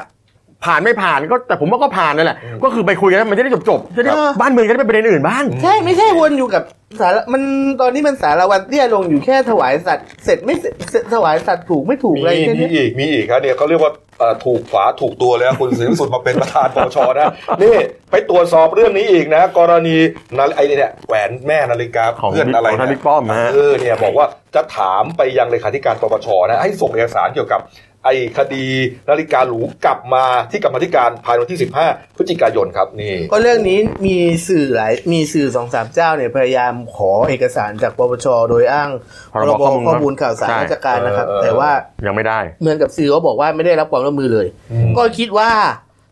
[0.66, 6.64] ผ่านไม่ผ่านก็แต่ผมว่าก็ผ่านนั่นแหละก็คือไปคุยกันแล้วมันจะได้จบจบๆจะได้บ้านเมืองจะได้ไปประเด็นอื่นบ้างใช่ไม่ใช่วนอยู่กับ
[7.00, 7.42] สารมัน
[7.82, 17.32] ตอนนี้มันสารวันเตี้ยลงอยู่แค่ถวายสัตว์เสร็จไม่เสร็จเสร็จถวายสัตว์ถูกไม่ถูกมีอะไรแค่มีนี้อีกมีอีกครับเนี่ยเขาเรียกว่าเอ่อถูกฝาถูกตัวเลยนะคุณศรีวิสุทธิ์มาเป็นประธานปปชนะ
[17.63, 17.75] นี่
[18.12, 19.98] ไปตรวจสอบเรื่องนี้อีกนะ กรณี
[20.38, 24.25] นาฬิไอเนี่ยแหวนแม่นาฬิกาของเพื่อนอะไรของท่านเยบิ๊กป้อมนะฮะ เออเนี่ยบอกว่า
[24.56, 27.62] จะถามไปยังเลขาธิการปปชนะให้ส่งเอกสารเกี่ยวกับ
[28.08, 28.65] ไอ้คดี
[29.10, 38.89] นาฬิกาหรูกลับมาที่กรรมาธิการภายในวันที่ 15 พฤศจิกายนครับนี่ ก็เรื่องนี้มีสื่อหลายมีสื่อสองสามเจ้าเนี่ยพยายามขอเอกสารจากปปชโดยอ้าง
[39.34, 41.70] พรบข้อมูลข้อมูลข่าวสารใช่ราชการนะครับเออเออแต่ว่า
[42.05, 45.50] ยังไม่ได้เหมือนกับสื่อเขาบอกว่าไม่ได้รับความร่วมมือเลยอืมก็คิดว่า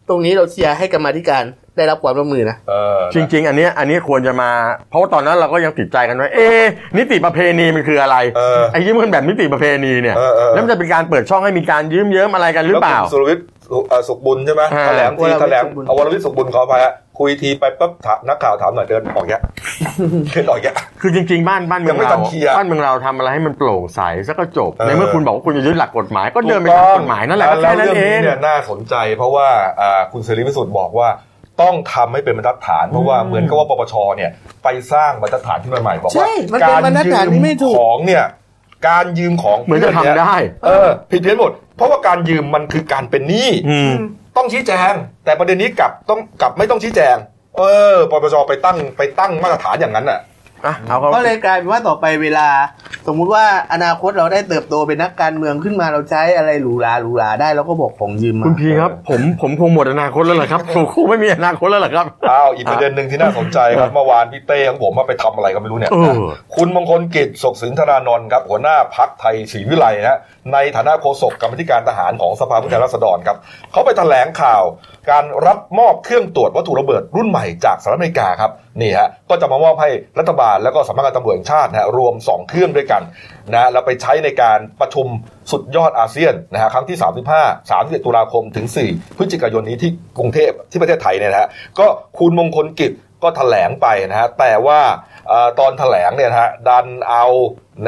[0.09, 1.45] ตรงนี้เราเชียร์ให้กรรมาธิการ
[1.77, 4.51] ได้รับความร่วมมือนะเออจริง ๆ อันเนี้ยอันนี้ควรจะมา
[4.89, 6.61] เพราะว่าตอนนั้นเราก็ยังติดใจกันว่าเอ๊ะ
[6.97, 19.41] นิติประเพณีมันคืออะไรเออไอ้ยิ้มกันแบบนิติประเพณีเนี่ยเออเออแล้วมันจะเป็นการเปิดช่องให้มีการยืมเยิ้มอะไรกันหรือเปล่าแล้วคุณสุรวิทย์สุเอ่อสุขบุญใช่ไหมอ่าแถลงทีวรวิทย์แถลงสุขบุญเอาวรวิทย์สุขบุญขอไปฮะ คุยทีไปปั๊บถามนักข่าวถามหน่อยเดินออกแยะ
[20.31, 29.47] เดินออกแยะคือจริง ๆ บ้านบ้านเมืยัองงไม่เราทันเคลียร์บ้านเมืองเราทำอะไรให้มันโปร่งใสซะก็จบเออในเมื่อคุณบอกว่าคุณจะยึดหลักกฎหมายก็เดินไปถูตามต้องกฎหมายนั่นแหละก็แล้แค่วนั้นเรื่องเอนี้งเนี่ยน่าสนใจ เพราะว่า
[29.81, 31.09] อ่าคุณเสรีพิสุทธิ์บอกว่า
[31.61, 34.31] ต้องทำให้เป็นบรรทัดฐานเพราะว่าเหมือนกับว่าปปชเนี่ย
[34.63, 38.25] ไปสร้างบรรทัดฐานขึ้นมาใหม่บอกใช่ว่ามันเป็นบรรทัดฐานที่ไม่ถูกของเนี่ย
[38.87, 43.93] การยืมของเหมือนจะทำพื่ยได้ เออผิดเพี้ยนหมด เพราะว่าการยืมมันคือการเป็นหนี้อืม
[44.37, 44.93] ต้องชี้แจง
[45.25, 47.15] แต่ประเด็นนี้กลับต้องกลับไม่ต้องชี้แจง
[47.57, 47.61] เอ
[47.93, 50.19] อปปชไปตั้งไปตั้งมาตรฐานอย่างนั้นน่ะ
[50.65, 52.47] อะเอาเขาก็เลยกลายเป็นว่าต่อไปเวลา
[53.07, 66.13] สมมุติว่าอนาคตเราได้เติบโตเป็นนักการเมืองขึ้นมาเราใช้อะไรหรูหราหรูหราได้เราก็บอกของยืมมาคุณพีครับ ผมผมคงหมดอนาคตแล้วเหรอครับผมคงไม่มีอนาคตแล้วเหรอครับอ้าวอีกประเด็นหนึ่งที่น่าสนใจครับเมื่อวานพี่เต้ของผมว่าไปทำอะไรก็ไม่รู้เนี่ยเออ
[66.55, 70.19] คุณมงคลกิจศกสินธนานนท์ครับหัวหน้าพักไทยศรีวิไลนะ
[70.53, 73.37] ในฐานะโฆษกกรรมธิการทหารของสภาผู้แทนราษฎรครับ
[73.71, 74.63] เขาไปแถลงข่าว
[75.11, 79.89] การรับมอบเครื่องตรวจวัตถุระเบิดรุ่นใหม่จากสหรัฐอเมริกาครับนี่ฮะก็จะมามอบให้
[80.19, 83.01] รัฐบาลแล้วก็สำนักงานตำรวจแห่งชาตินะฮะรวม 2 เครื่องด้วยกัน
[83.53, 85.07] นะแล้วไปใช้ในการประชุม
[85.51, 86.97] สุดยอดอาเซียนนะฮะครั้งที่
[87.35, 91.85] 35 31ตุลาคมถึง 4 พฤศจิกายนนี้ที่กรุงเทพที่ประเทศไทยเนี่ยนะฮะก็
[92.19, 92.91] คุณมงคลกิจ
[93.23, 94.79] ก็แถลงไปนะฮะแต่ว่า
[95.27, 97.25] เอ่อตอนแถลงเนี่ยนะฮะดันเอา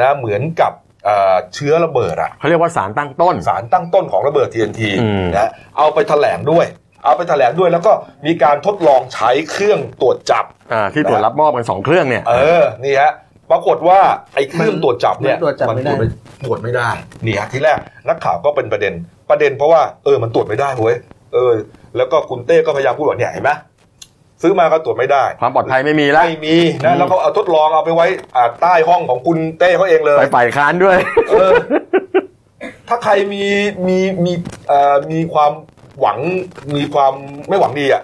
[0.00, 0.72] นะเหมือนกับ
[1.04, 6.66] เอ่อเชื้อระเบิดอะเขาเรียกว่าสารตั้งต้น สารตั้งต้นของระเบิด TNT อืมนะเอาไปแถลงด้วย
[7.06, 7.92] เอาไปแถลงด้วยแล้วก็
[8.26, 13.12] มีการทดลองใช้เครื่องตรวจจับอ่าที่ตรวจรับมอบกันสองเครื่องเนี่ย เออนี่ฮะ
[13.50, 14.00] ปรากฏว่า
[14.34, 16.10] ไอ้เครื่องตรวจจับเนี่ยมันตรวจจับไม่ได้ตรวจ
[16.44, 16.88] ตรวจไม่ได้
[17.26, 18.92] นี่ฮะทีแรกนักข่าวก็เป็นประเด็น
[19.30, 20.96] ประเด็นเพราะว่าเออมันตรวจไม่ได้เว้ย
[21.34, 21.52] เออ
[21.96, 23.50] แล้วก็คุณเต้ก็พยายามพูดว่าเนี่ยเห็นไหม
[24.42, 30.96] ซื้อมาก็ตรวจไม่ได้ ความปลอดภัยไม่มีแล้วไม่มีนะแล้วเขาเอาทดลองเอาไปไว้อ่าใต้ห้องของคุณเต้เขาเองเลย ไปฝ่ายค้านด้วย
[31.30, 31.52] เออ
[32.88, 33.44] ถ้าใครมี
[33.86, 34.32] มีมี
[34.68, 35.52] เอ่อมีความ
[36.00, 36.18] หวัง
[36.76, 37.12] มีความ
[37.48, 38.02] ไม่หวังดีอะ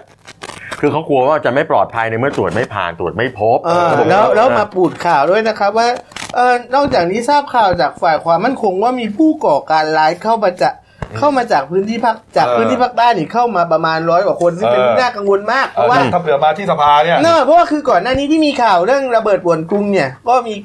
[0.79, 5.87] คือเขากลัวว่าจะไม่ปลอดภัยในเมื่อตรวจไม่ผ่านตรวจไม่พบเออระบบแล้วแล้วมาปูดข่าวด้วยนะครับว่า
[6.35, 10.73] เออนอกจากนี้ทราบข่าวจากฝ่ายความมั่นคงว่ามีผู้ก่อการร้ายเข้ามาจาก
[11.17, 20.55] เข้ามาจากพื้นที่ภาคจากเออพื้นที่ภาคใต้นี่เข้ามาประมาณร้อยกว่าคนซึ่งเป็นเออที่น่ากังวลมากเพเออราะว่าถ้าเผื่อมาที่สภาเนี่ยเนอะเพราะว่าคือก่อนหน้านี้ที่มีข่าวเรื่องระเบิดป่วนกรุงเนี่ยก็มี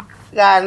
[0.43, 0.63] การ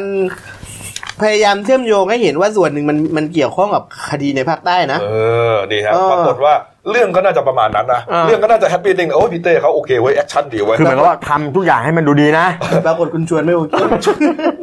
[1.20, 5.08] พยายามเชื่อมโยงให้เห็นว่าส่วนหนึ่งมันมันเกี่ยวข้องกับคดีในภาคใต้นะ เอ
[5.52, 6.54] อ ดีครับเออปรากฏว่า
[6.90, 12.46] เรื่องก็น่าจะประมาณนั้นนะเออเรื่องก็น่าจะ happy ending โอ้ยพี่เต้เขาโอเคเว้ย action ดีเว้ย คือหมายความว่าทำทุกอย่างให้มันดูดีนะ
[12.86, 13.74] ปรากฏคุณชวนไม่โอเค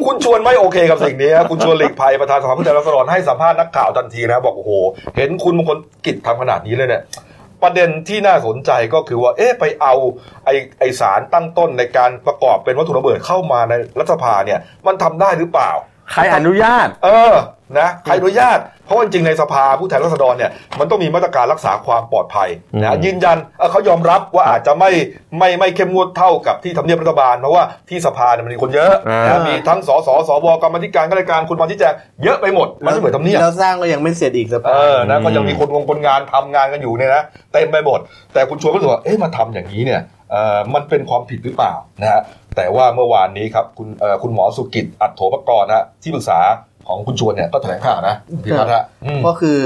[0.06, 4.72] คุณชวนไม่โอเคกับสิ่งนี้ครับคุณชวนหลีกภัยประธานสภาผู้แทนราษฎรให้สัมภาษณ์นักข่าวทันทีนะ บอกโอ้โห
[5.18, 7.04] เห็นคุณมงคลกิจทำขนาดนี้เลยเนี่ย
[7.64, 9.94] ประเด็นที่น่าสนใจก็คือว่า เอ๊ะ ไปเอา
[10.46, 15.72] ไอไอสารตั้งต้นในการประกอบเป็นวัตถุระเบิดเข้ามาในรัฐสภาเนี่ย มันทำได้หรือเปล่า
[16.12, 17.36] ใครอนุญาต เออ
[17.80, 24.92] นะใครอนุญาต เพราะว่าจริงๆในสภาผู้แทนราษฎรเนี่ยมันต้องมีมาตรการรักษาความปลอดภัยอืนะมยืนยันเออเขายอมรับว่าอาจจะไม่
[25.38, 31.94] ไม่ไม่เข้มงวดเท่ากับที่ทำเนียบรัฐบาล เพราะว่าที่สภาเนี่ยมันมีคนเยอะอ่านะมีทั้งสสสวกรรมาธิการข้าราชการคุณมาที่แจง
[32.24, 38.00] เยอะไปหมด มันไม่เหมือนทำเนียบเราสร้างก็ยังไม่เสร็จอีกสเอภาอนะก็ยังมีคนวงคนงานทำงานกันอยู่เนี่ยนะเต็มไปหมด
[38.34, 42.22] แต่คุณชวนก็รู้สึกว่าเอ๊ะมาทำอย่างนี้เนี่ยเอ่อมันเป็นความผิดหรือเปล่านะฮะ
[42.56, 46.40] แต่ว่าเมื่อวานนี้ครับคุณเอ่อคุณหมอสุกิจอัตโถปกรณ์นะฮะที่ปรึกษา
[46.88, 49.60] ของคุณชวนเนี่ยก็แถลงข่าวนะพี่พัฒน์ฮะอืมก็คือ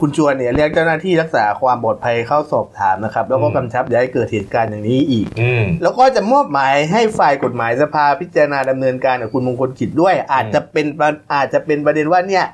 [0.00, 12.44] คุณชวนเนี่ยเรียกเจ้าหน้าที่รักษาความปลอดภัยเข้าสอบถามนะครับ แล้วก็อืมกำชับอย่าให้เกิดเหตุการณ์อย่างนี้อีกอืมแล้วก็จะมอบหมายให้ฝ่ายกฎหมายสภาพิจารณาดำเนินการกับคุณมงคลกิจด้วย อาจจะเป็นประอาจจะเป็นประเด็นว่าเนี่ย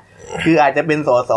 [0.43, 1.31] คืออาจจะเป็นสส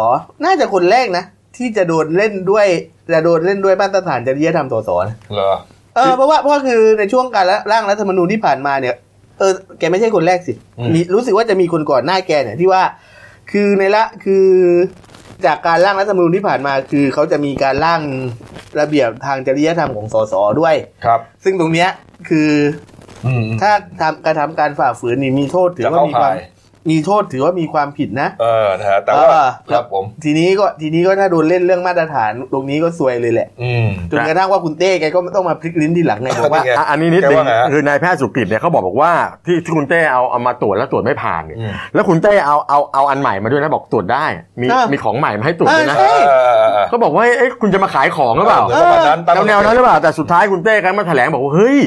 [0.45, 1.25] น่าจะคนแรกนะ
[1.57, 2.67] ที่จะโดนเล่นด้วย
[3.13, 8.95] จะโดนเล่นด้วยมาตรฐานจริยธรรมสสนะเหรอเออเพราะว่าเพราะคือในช่วงการร่างรัฐธรรมนูญที่ผ่านมาเนี่ย
[9.39, 12.83] เออแกไม่ใช่คนแรกสิอืมมีรู้สึกว่าจะมีคนก่อนหน้าแกเนี่ยที่ว่า
[13.53, 14.47] คือในละคือ
[15.47, 18.01] จากการร่างรัฐธรรมนูญที่ผ่านมา คือเขาจะมีการร่าง
[18.81, 21.91] ระเบียบทางจริยธรรมของสสด้วยครับ ซึ่งตรงเนี้ย
[22.29, 22.51] คือ
[23.27, 26.37] อืมถ้าทำกระทำการฝ่าฝืนนี่มีโทษถือจะว่าเข้ามีความข่าย
[26.91, 39.13] มีโทษถือว่ามีความผิดนะ เออนะฮะแต่ว่าเออครับผม ทีนี้ก็ทีนี้ก็ถ้าโดนเล่นเรื่องมาตรฐานตรงนี้ก็ซวยเลยแหละอืมจนกระทั่งว่าคุณเต้แกก็ต้องมาพลิกลิ้นทีหลังไงบอกว่านี่ไงอะอันนี้นิดแกนึงว่าไงฮะคือนายแพทย์สุกิจเนี่ยเขาบอกบอกว่า
[39.47, 44.25] ที่ที่คุณเต้เอาเอามาตรวจแล้วตรวจไม่ผ่านเนี่ยอืมแล้วคุณเต้เอาเอาเอาอันใหม่มาด้วยนะบอกตรวจได้
[44.61, 51.79] มีอะมีของใหม่มาให้ตรวจด้วยนะเออเออเออเออเขาบอกว่าเอ้ยคุณจะมาขายของหรือเปล่าเหมือนประมาณนั้นตามแนวๆนั้นหรือเปล่าแต่สุดท้ายคุณเต้กันมาแถลงบอกว่าเฮ้ย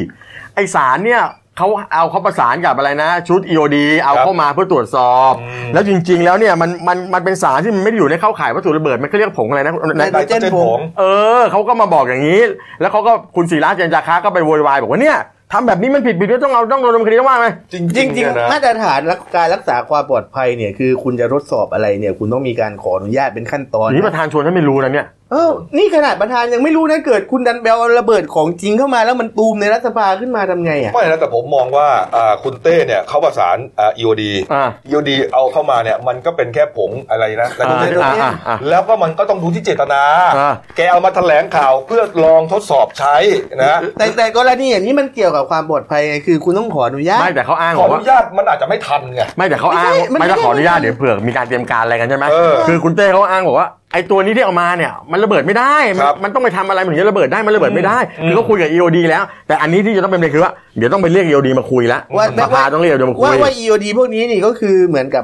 [0.56, 1.22] ไอสารเนี่ย
[1.58, 11.04] เขาเอาเขาประสานกับอะไรนะ ชุด EOD เอาเข้ามาเพื่อตรวจสอบอืมแล้วจริง ๆ แล้วเนี่ยมันมันมันเป็นสารที่มันไม่ได้อยู่ในเข้าข่ายวัตถุระเบิดมันก็เรียกผงอะไรนะไนโตรเจนไนโตรเจนผผงงเอ
[11.40, 12.42] อเขาก็มาบอกอย่างนี้
[12.82, 15.18] แล้วเขาก็คุณศิระเจนจาคะก็ไปโวยวายบอกว่าเนี่ย
[15.54, 40.02] ทำแบบนี้มันผิดผิดต้องเอาต้องโดนดำเนินคดีต้องว่าไหมจริงจริงเนี่ยนะๆมาตรฐานรักการรักษาความปลอดภัยเนี่ยคือคุณจะทดสอบอะไรเนี่ยคุณต้องมีการขออนุญาตเป็นขั้นตอนนี่ประธานชวนท่านไม่รู้นะเนี่ย เออนี่ขนาดประธานยังไม่รู้นะเกิดคุณดันเบลระเบิดของจริงเข้ามาแล้วมันตูมในรัฐสภาขึ้นมาทำไงอะไม่นะแต่ผมมองว่าอ่าคุณเต้เนี่ยเขาประสานอ่า EOD อ่า EOD เอาเข้ามาเนี่ยมันก็เป็นแค่ผงอะไรนะแต่คุณอ่าเต้อ่าอ่าอ่าแล้วก็มันก็ต้องดูที่เจตนา
[40.38, 43.16] อ่าแกเอามาแถลงข่าวเพื่อลองทดสอบใช้
[43.64, 65.24] นะแต่แต่กรณีอย่างนี้มันเกี่ยวกับความปลอดภัยไงคือคุณต้องขออนุญาตไม่แต่เขาอ้างขบออกอว่านุญาตมันอาจจะไม่ทันไงไม่แต่เขาอ้างไม่ใช่มันไม่ต้องไม่ขออนุญาตไม่เดี๋ยวเผื่อมีการเตรียมการอะไรกันใช่ไหมเออคือคุณเต้เขาอ้างบอกว่า ไอ้ตัวนี้ที่เอามาเนี่ยมันระเบิดไม่ได้มันครับมันต้องไปทำอะไรมันถึงจะระเบิดได้มันระเบิดไม่ได้อืมคือเขาคุยกับ EOD แล้ว แต่อันนี้ที่จะต้องเป็นประเด็นคือว่าเดี๋ยวต้องไปเรียก EOD มาคุยแล้วว่าสภาต้องเรียก EOD มาคุยว่าว่า EOD พวกนี้นี่ก็คือเหมือนกับ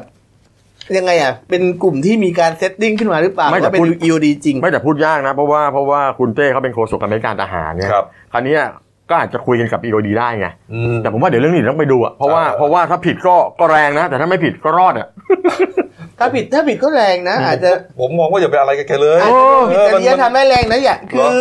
[0.98, 8.62] ยังไงอะ เป็นกลุ่มที่มีการ set ting ขึ้นมาหรือเปล่าไม่แต่ว่าเป็นพูด EOD จริง ไม่แต่พูดยากนะ เพราะว่าเพราะว่าคุณเต้เขาเป็นโฆษกกรรมาธิการทหารเนี่ยครับ คราวเนี้ย
[9.10, 15.08] ก็อาจจะคุยกันกับ EOD ได้ไงอืมแต่ผมว่าเดี๋ยวเรื่องนี้ต้องไปดูอะเพราะว่าเออเพราะว่าถ้าผิดก็ก็แรงนะ แต่ถ้าไม่ผิดก็รอดอะ
[16.20, 17.70] ถ้าผิดถ้าผิดก็แรงนะ อาจจะ
[18.00, 19.42] ผมมองว่าอย่าไปอะไรกับแกเลยอาจจะ
[19.72, 21.38] ผิดเออจริยธรรมได้แรงนะอย่าคือ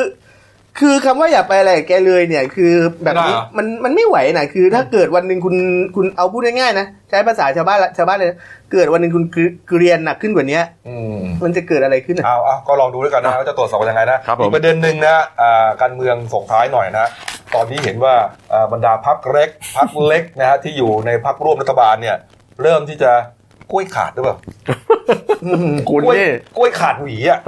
[0.81, 2.73] คือคำว่าอย่าไปอะไรกับแกเลยเนี่ย คือ
[3.05, 5.57] แบบนี้ไม่ได้เหรอมันมันไม่ไหวนะคือ ถ้าเกิดวันหนึ่งคุณ
[5.97, 8.33] คุณเอาพูดง่ายๆนะใช้ภาษาชาวบ้านละชาวบ้านเลย
[8.73, 9.25] เกิดวันหนึ่งคุณ
[9.69, 17.07] เกรียนหนักขึ้นกว่านี้อืมมันจะเกิดอะไรขึ้นอะเอาเอาก็ลองดูด้วยกันนะว่าจะตรวจสอบกันยังไงนะครับผมอีกประเด็นหนึ่งนะอ่าการเมืองส่งท้ายหน่อยนะ
[17.55, 18.15] ตอนนี้เห็นว่า
[18.53, 22.17] อ่าบรรดาพักเล็กพักเล็กนะฮะที่อยู่ในพักร่วมรัฐบาลเนี่ย
[22.63, 23.13] เริ่มที่จะ
[23.73, 24.37] กล้วยขาดหรือเปล่า
[25.91, 27.39] คุณกล้วยนี่กล้วยขาดหวีอะ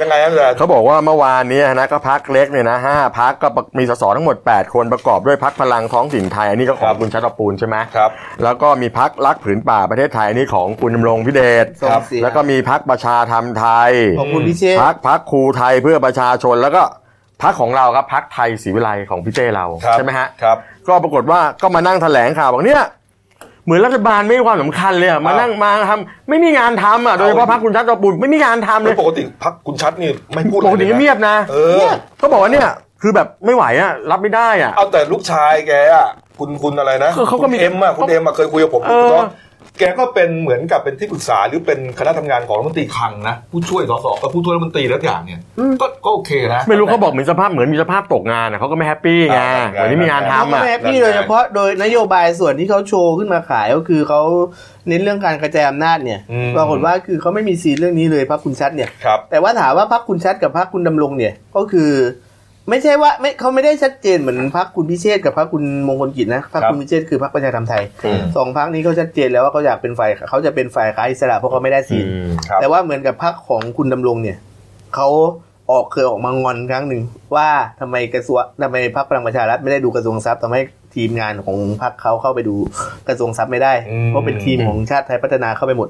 [0.00, 8.10] ยังไงครับอาจารย์เขาบอกว่าเมื่อวานนี้นะก็พักเล็กเนี่ยนะห้าพักก็มีสสทั้งหมด 8 คนประกอบด้วยพักพลังท้องถิ่นไทยอันนี้ก็ของคุณชัตปูลใช่ไหมครับ
[8.44, 16.82] แล้วก็มีพักรักผืนป่าประเทศไทยอันนี้ของคุณดำรงพิเดชส่งเสียงแล้วก็มีพักประชาธรรมไทยขอบคุณพี่เชษฐ์พักพักครูไทยเพื่อประชาชนแล้วก็
[17.42, 20.56] พักของเราครับพักไทยศรีวิไลของพี่เต้เราครับใช่ไหมฮะครับ
[20.88, 22.82] ก็ปรากฏว่าก็มานั่งแถลงข่าวบอกเนี่ย
[23.64, 32.68] เหมือนรัฐบาลไม่ให้ความสำคัญเลยอะมานั่งมาทำไม่มีงานทำอะโดยเฉพาะพักคุณชัดตะปูลไม่มีงานทำเลแล้ยวปกติพักคุณชัดนี่ไม่พูดปกติอะไรลก็นะเงียบนะเออเนี่ยเขาบอกว่าเนี่ย
[33.02, 39.26] คือแบบไม่ไหวอะรับไม่ได้อะเอาแต่ลูกชายแกอะคุณคุณอะไรนะคือเขาก็มีคุณเอ็มอะคุณเอ็มอะเคยคุยกับผมเออคุณต้น
[39.78, 45.40] แกก็เป็นเหมือนกับเป็นที่ปรึกษาหรือเป็นคณะทำงานของรัฐมนตรีคลังนะผู้ช่วยสสกับผู้ช่วยรัฐมนตรีแล้วอย่างเนี่ย
[45.80, 54.20] ก็ก็โอเคนะไม่รู้เขาบอกเหมือนสภาพเหมือนมีสภาพตกงานอะเขาก็ไม่ happy ไงอ่าเหมือนที่มีงานเขาทำก็อะไม่ happy โดยเฉพาะโดยนโยบายส่วนที่เขาโชว์ขึ้นมาขายก็คือเขา
[54.88, 61.90] เน้นเรื่องการกระจายอำนาจเนี่ยอืมปรากฏว่าคือเขาไม่มี scene เรื่องนี้เลยพรรคคุณชัดเนี่ยครับแต่ว่าถามว่าพรรคคุณชัดกับพรรคคุณดำรงเนี่ยก็คือ
[62.68, 74.38] ไม่ใช่ว่าไม่เขาไม่ได้ชัดเจนเหมือนพรรคคุณพิเชษกับพรรคคุณมงคลกิจนะพรรคครับคุณพิเชษคือพรรคประชาธรรมไทยอืมสองพรรคนี้เขาชัดเจนแล้วว่าเขาอยากเป็นฝ่ายเขาจะเป็นฝ่ายค้านอิสระเพราะเขาไม่ได้ scene อืมครับแต่ว่าเหมือนกับพรรคของคุณดำรงเนี่ย
[74.94, 75.08] เขา
[75.72, 77.02] ออกเคยออกมางอนครั้งหนึ่ง
[77.36, 77.48] ว่า
[77.80, 80.60] ทำไมกระทรวงทำไมพรรคพลังประชารัฐไม่ได้ดูกระทรวงทรัพย์ทำให้
[80.94, 82.54] ทีมงานของพรรคเขาเข้าไปดู
[83.08, 85.88] กระทรวงทรัพย์ไม่ได้อืมเพราะเป็นทีมของชาติไทยพัฒนาเข้าไปหมด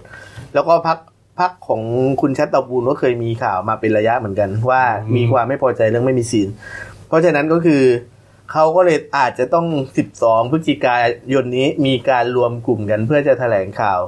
[0.55, 0.99] แล้วก็พรรค
[1.39, 1.83] พรรคของ
[2.21, 4.83] คุณชัดเตาปูนก็เคยมีข่าวมาเป็นระยะเหมือนกัน ว่า
[5.17, 6.49] มีความไม่พอใจเรื่องไม่มีซีน
[7.09, 7.83] เพราะฉะนั้นก็คือ
[8.53, 9.67] เขาก็เลยอาจจะต้อง
[10.11, 10.97] 12 พฤศจิกา
[11.33, 14.01] ยนนี้มีการรวมกลุ่มกันเพื่อจะแถลงข่าว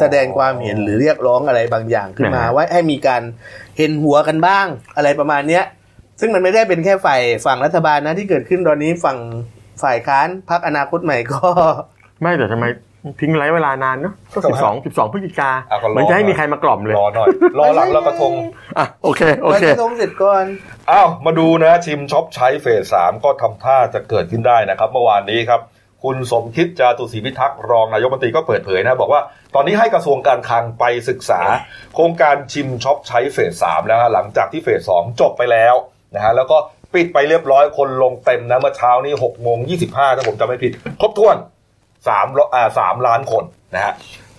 [0.00, 3.22] แสดงความเห็นหรือเรียกร้องอะไรบางอย่างขึ้นมานะฮะว่าให้มีการ
[3.78, 5.64] เห็นหัวกันบ้าง อะไรประมาณเนี้ย
[6.20, 9.18] ซึ่งมันไม่ได้เป็นแค่ฝ่ายฝั่งรัฐบาลนะที่เกิดขึ้นตอนนี้ฝั่ง
[9.82, 11.48] ฝ่ายค้านพักอนาคตใหม่ก็
[12.22, 12.64] ไม่แต่ทำไม
[13.20, 18.32] ทิ้งระยะเวลานานเนาะก็ทำสิไมบสองสิบสองพฤศจิกาอะก็รอเหมันจะให้มีใครมากล่อมเลย รอหน่อย รอหลังลอยกระทง
[18.78, 20.44] อะ โอเค โอไว้เคที่ตรงเสร็จก่อน
[20.90, 25.60] อ้าว มาดูนะ ชิมช็อปใช้เฟสสามก็ทำท่าจะเกิดขึ้นได้นะครับ เมื่อวานนี้ครับ
[26.04, 29.20] คุณสมคิดจาตุศรีพิทักษ์รองนายกรัฐมนตรีก็เปิดเผยนะ บอกว่า
[29.54, 31.40] ตอนนี้ให้กระทรวงการคลังไปศึกษา
[31.94, 35.74] โครงการชิมช็อปใช้เฟสสามแล้วฮะหลังจากที่เฟสสองจบไปแล้ว
[36.14, 36.56] นะฮะแล้วก็
[36.94, 41.36] ปิดไปเรียบร้อยคนลงเต็มนะเมื่อเช้านี้หกโมงยี่สิบห้าถ้าผมจำไม่ผิด ครบถ้วน
[42.08, 43.92] สามอ่าสามล้านคนนะฮะ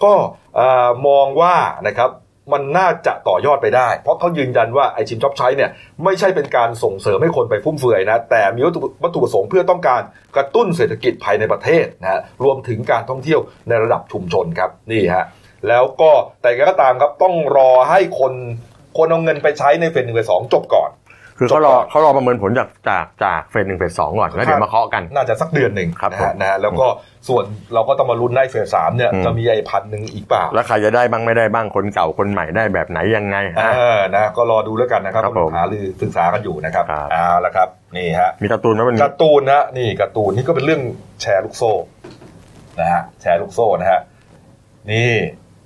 [0.03, 0.13] ก็
[0.59, 0.61] อ
[1.07, 1.55] มองว่า
[1.87, 2.11] นะครับ
[2.53, 5.69] มันน่าจะต่อยอดไปได้ เพราะเขายืนยันว่าไอชิมช็อปใช้เนี่ย
[6.03, 8.71] ไม่ใช่เป็นการส่งเสริมให้คนไปฟุ่มเฟือยนะแต่มีวั
[9.09, 10.01] ตถุประสงค์เพื่อต้องการ
[10.35, 15.25] กระตุ้นเศรษฐกิจภายในประเทศนะฮะรวมถึงการท่องเที่ยวในระดับชุมชนครับนี่ฮะ
[15.67, 18.33] แล้วก็แต่ก็ตามครับต้องรอให้คน
[18.97, 20.89] คนเอาเงินไปใช้ในเฟสหนึ่งเฟสสองจบก่อน
[21.37, 26.87] คือเขารอเขารอประเมินผลจากจากจากเฟสหนึ่งเฟสสองก่อนแล้วเดี๋ยวมาเคาะกัน น่าจะสักเดือนหนึ่งครับนะผมฮะนะฮะแล้วก็
[27.29, 27.43] ส่วน
[27.73, 37.67] เราก็ต้องมาลุ้นในเฟสสามเนี่ยอืมจะมีไอ้พันหนึ่งอีกเปล่าแล้วใครจะได้บ้างไม่ได้บ้างคนเก่าคนใหม่ได้แบบไหนยังไงฮะเออนะก็รอดูแล้วกันนะครับครับผมหารือศึกษากันอยู่นะครับครับเอาละครับ
[37.97, 40.81] นี่ฮะมีการ์ตูนไหมวันนี้การ์ตูนนะนี่การ์ตูนนี่ก็เป็นเรื่อง
[41.21, 41.71] แชร์ลูกโซ่
[42.79, 43.99] นะฮะแชร์ลูกโซ่นะฮะ
[44.91, 45.13] นี่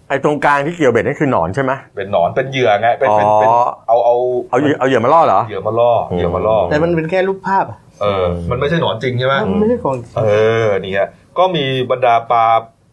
[0.10, 3.50] ไอ้ตรงกลางที่เกี่ยวเบ็ดนั่นคือหนอนใช่ไหม เป็นหนอนเป็นเหยื่อไงเป็นเป็นอ๋อเป็น
[3.88, 4.15] เอาเอา
[4.50, 10.28] เอาเหยื่อเอาเหยื่อมาล่อเหรอ เหยื่อมาล่อเหยื่อมาล่อแต่มันเป็นแค่รูปภาพอะเออ มันไม่ใช่หนอนจริงใช่ไหมมันไม่ใช่ของจริงเอ
[10.65, 12.43] อนี่ฮะก็มีบรรดาปลา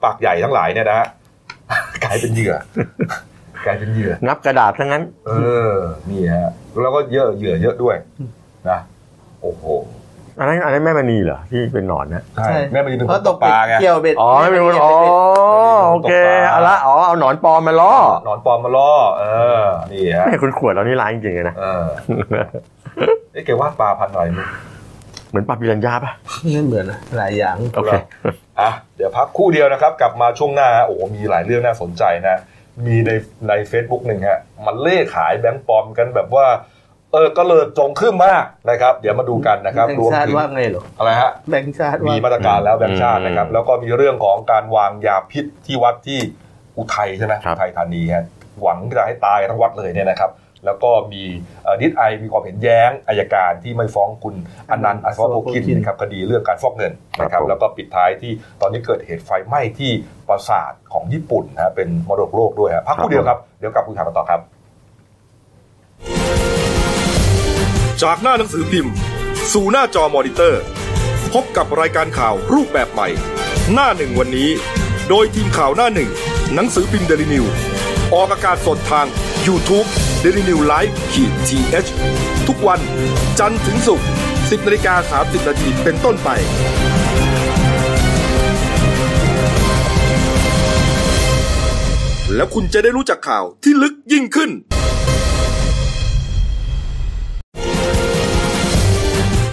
[0.04, 1.08] ปากใหญ่ทั้งหลายเนี่ยนะฮะ
[2.04, 2.54] กลายเป็นเหยื่อ
[3.66, 5.32] กลายเป็นเหยื่อนับกระดาษทั้งนั้น เอ
[5.70, 5.72] อ
[6.10, 6.50] นี่ฮะ
[6.82, 7.96] แล้วก็เยอะเหยื่อเยอะด้วย
[8.70, 8.78] นะ
[9.42, 9.64] โอ้โห
[10.38, 14.92] อันนั้นอันนั้นแม่มณีเหรอที่เป็นหนอนนะใช่แม่มันจะเป็นเพคนราะตตกกปเป็ดลาไงเกี่ยวเบ็ดอ๋อไม่เป็นคนอ๋อ
[15.90, 16.12] โอเค
[16.50, 17.94] เอาละอ๋อเอาหนอนปลอมมาล่อ
[18.24, 19.24] หนอนปลอมมาล่อเอ
[19.62, 21.86] อนี่ฮะแม่คุณขวดเรานี่ร้ายจริงๆเลยนะเออ
[23.32, 24.48] เอ๊ะแกวาดปลาพันธุ์อะไรมั้ย
[25.28, 26.12] เหมือนปลาปิรันยาป่ะ
[26.52, 27.94] ไม่เหมือนนะหลายอย่างโอเค
[28.60, 32.36] อะเดี๋ยวพักครู่เดียวนะครับ กลับมาช่วงหน้าฮะโอ้โหมีหลายเรื่องน่าสนใจนะ
[32.86, 33.10] มีใน
[33.48, 46.18] ใน Facebook หนึ่งฮะมันเร่ขายแบงค์ปลอมกันแบบว่าเออก็เลยโจ๋งครึ่มมากนะครับ เดี๋ยวมาดูกันนะครับแบงรวค์มชาติถึงว่าไงเหรออะไรฮะแบงค์ชาติว่ามีมาตรการแล้วแบงค์ชาตินะครับอืมแล้วก็มีเรื่องของการวางยาพิษที่วัดที่
[46.76, 48.24] อุทัยใช่ไหมครับอุทัยธานีฮะ
[48.62, 50.30] หวังจะให้ตายทั้งวัดเลยเนี่ยนะครับ
[50.66, 51.22] แล้วก็มี
[51.80, 54.34] ดีเอสไอมีความเห็นแย้งอัยการที่ไม่ฟ้องคุณ
[54.70, 59.90] อนันต์อัศวโภคินนะครับคดีเรื่องการฟอกเงินนะครับ แล้วก็ปิดท้ายที่ตอนนี้เกิดเหตุไฟไหม้ที่
[60.28, 64.40] ปราสาทของญี่ปุ่นนะฮะเป็นมรดกโลกด้วยฮะพักครู่เดียวครับเดี๋ยวกลับคุยข่าวกันต่อครับ
[68.02, 68.94] จากหน้าหนังสือพิมพ์
[69.52, 70.62] สู่หน้าจอมอนิเตอร์
[71.32, 73.08] พบกับรายการข่าวรูปแบบใหม่
[73.72, 74.50] หน้าหนึ่งวันนี้
[75.08, 76.10] โดยทีมข่าวหน้าหนึ่ง
[76.54, 77.44] หนังสือพิมพ์เดลิวิว
[78.14, 79.06] ออกอากาศสดทาง
[79.46, 79.88] YouTube
[80.22, 82.80] d e l i n e w l i v e ขีดทีเทุกวัน
[83.38, 84.06] จันทร์ถึงศุกร์
[84.36, 86.28] 10นาฬิกา30นาทีเป็นต้นไป
[92.34, 94.50] แล้วคุณจะได้รู้จักข่าวที่ลึกยิ่งขึ้น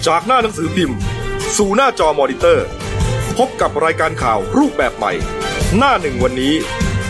[0.09, 0.97] จากหน้าหนังสือพิมพ์
[1.57, 2.65] สู่หน้าจอมอนิเตอร์
[3.37, 5.13] พบกับรายการข่าวรูปแบบใหม่
[5.77, 6.53] หน้าหนึ่งวันนี้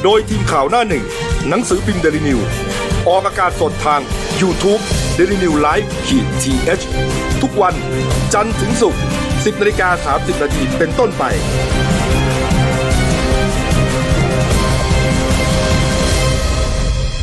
[0.04, 1.04] โดยทีมข่าวหน้าหนึ่ง
[1.50, 2.40] หนังสือพิมพ์เดลิวิว
[3.08, 4.02] ออกอากาศสดทาง
[4.42, 4.82] YouTube
[5.18, 7.76] d e l i n e w l i v e ขีดทีเทุกวัน
[8.34, 9.02] จันทร์ถึงศุกร์
[9.32, 11.24] 10นาฬิกา30นาทีเป็นต้นไป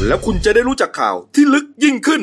[0.07, 2.23] แล้วคุณจะได้รู้จักข่าวที่ลึกยิ่งขึ้น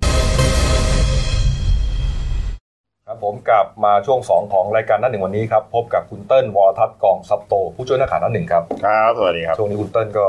[3.11, 10.25] ครับผมกลับมาช่วง 2 ของรายการหนั่นหนึ่งวันนี้ครับพบกับคุณเติ้ลวรทัศน์กองซับโต ผู้ช่วยนักข่าวหนั่นหนึ่งครับครับสวัสดีครับช่วงนี้คุณเติ้ลก็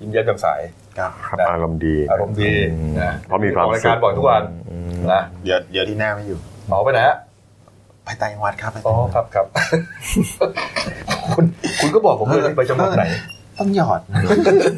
[0.00, 0.46] ยิ้มแย้มแจ่มใส
[0.98, 7.16] ครับนะอารมณ์ดีอารมณ์ดีอืมนะเพราะมีความออกรายการสุขบ่อยทุกวันอืมนะเดี๋ยวเดี๋ยวที่หน้าไม่อยู่หมอไปไหนฮะ
[8.04, 9.46] ไปต่างจังหวัดครับไปอ๋อครับครับ
[11.34, 11.44] คุณ
[11.80, 13.04] คุณก็บอกผมเลยไปจังหวัดไหน
[13.58, 14.00] ต้องหยอด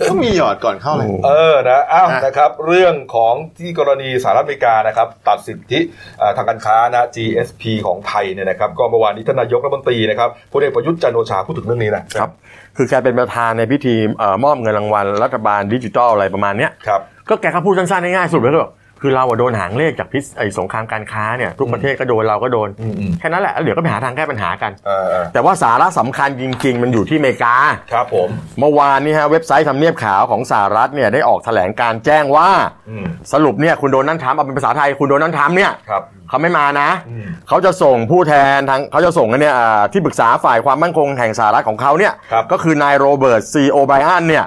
[0.08, 5.80] ต้องมีหยอดก่อนเข้าเลยเออนะอ้าวอะนะครับ เรื่องของที่กรณีสหรัฐอเมริกานะครับ ตัดสิทธิ
[6.18, 12.30] เอ่อทางการค้านะ GSP ของไทยเนี่ยนะครับ ก็เมื่อวานนี้ท่านนายกรัฐมนตรีนะครับพลเอกประยุทธ์จันทร์โอชาพูดถึงเรื่องนี้นะครับ
[12.76, 27.54] คือแกเป็นประธานในพิธีเอ่อมอบเงินรางวัลรัฐบาลดิจิทัลอะไรประมาณเนี้ยครับก็แกก็พูดสั้นๆง่ายๆสุดเลยก็บอก คือเราอะโดนหางเลขจากพิษไอ้สงครามการค้าเนี่ยทุกประเทศก็โดนเราก็โดนอืมอืมแค่นั้นแหละแล้วเดี๋ยวก็ไปหาทางแก้ปัญหากันเออเออแต่ว่าสาระสำคัญจริง ๆ มันอยู่ที่อเมริกา
[27.92, 28.28] ครับผม
[28.60, 32.48] เมื่อวานนี้ฮะเว็บไซต์ทำเนียบขาวของสหรัฐเนี่ยได้ออกแถลงการณ์แจ้งว่า
[32.90, 44.44] อืมสรุปเนี่ยคุณโดนัลด์ทรัมป์เอาเป็นภาษาไทยคุณโดนัลด์ทรัมป์เนี่ยครับเขาไม่มานะอืมเขาจะส่งผู้แทนทางเขาจะส่งเนี่ยอ่าที่ปรึกษาฝ่ายความมั่นคงแห่งสหรัฐของเขาเนี่ยครับก็คือนายโรเบิร์ตซีโอไบรอันเนี่ย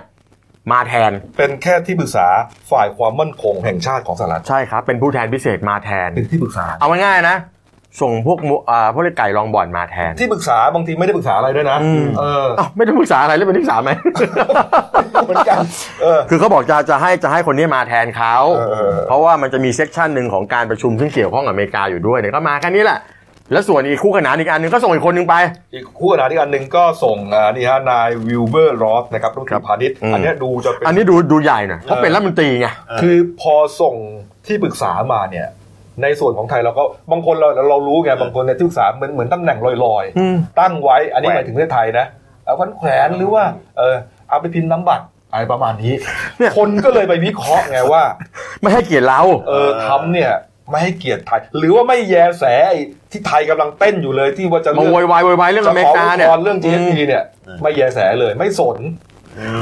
[0.72, 2.28] มาแทน เป็นแค่ที่ปรึกษา
[2.72, 7.38] ฝ่ายความมั่นคงแห่งชาติของสหรัฐใช่ครับ เป็นผู้แทนพิเศษมาแทน เป็นที่ปรึกษา เอาง่ายๆนะ
[8.02, 13.92] ส่งพวกหมูอ่าพวกเล็กไก่รองบ่อนมาแทน ที่ปรึกษาบางทีไม่ได้ปรึกษาอะไรด้วยนะอืมเอออ้าวไม่ต้องปรึกษาอะไรแล้วเป็นที่ปรึกษาไหม
[15.26, 15.58] เหมือนกัน
[16.02, 23.00] เออคือเขาบอกจะจะให้จะให้คนนี้มาแทนเขาเออเออเพราะว่ามันจะมีเซกชันหนึ่งของการประชุมซึ่งเกี่ยวข้องกับอเมริกาอยู่ด้วยเนี่ยก็มาแค่นี้แหละ
[23.52, 25.36] แล้วส่วนอีกคู่ขนานอีกอันหนึงก็ส่งอีกคนหนึงไป
[25.74, 32.68] อีกคู่ขนานอีกอันหนึ่งก็ส่งอ่านี่ฮะนายวิลเบอร์รอสนะครับรัฐมนตครัรีบพาณิชย์อืมอันเนี้ยดูจะเป็นอันนี้ดูดูใหญ่หน่อยเพราะเป็นรัฐมนตรีไง
[33.02, 33.96] คือพอส่ง
[34.48, 35.48] ที่ปรึกษามาเนี่ย
[36.04, 42.06] ในส่วนของไทยเราก็บางคนเราเรารู้ไงบางคนในยที่ปรึกษาเหมือนเหมือนตำแหน่งลอยอืมๆตั้งไว้อันนี้แขวนหมายถึงประเทศไทยนะ
[42.44, 43.44] เอาวันแขวนหรือว่า
[43.78, 43.96] เออ
[44.30, 45.94] เอาไปพิมพ์น้ำบัตรอะไรประมาณนี้
[46.38, 48.04] เนี่ยคนก็เลยไปวิเคราะห์ไงว่า
[48.62, 50.32] ไม่ให้เกียรติเราเออทำเนี่ย
[50.70, 52.80] ไม่ให้เกียรติไทย หรือว่าไม่แยแสไอ้
[53.12, 57.24] ที่ไทยกำลังเต้นอยู่เลยที่ว่าจะมาเลืโวยวายโวยวายเรื่องอเมริกาเนี่ยจะขออุทธรณ์เรื่อง GSP เนี่ย
[57.62, 58.80] ไม่แยแสเลยไม่สน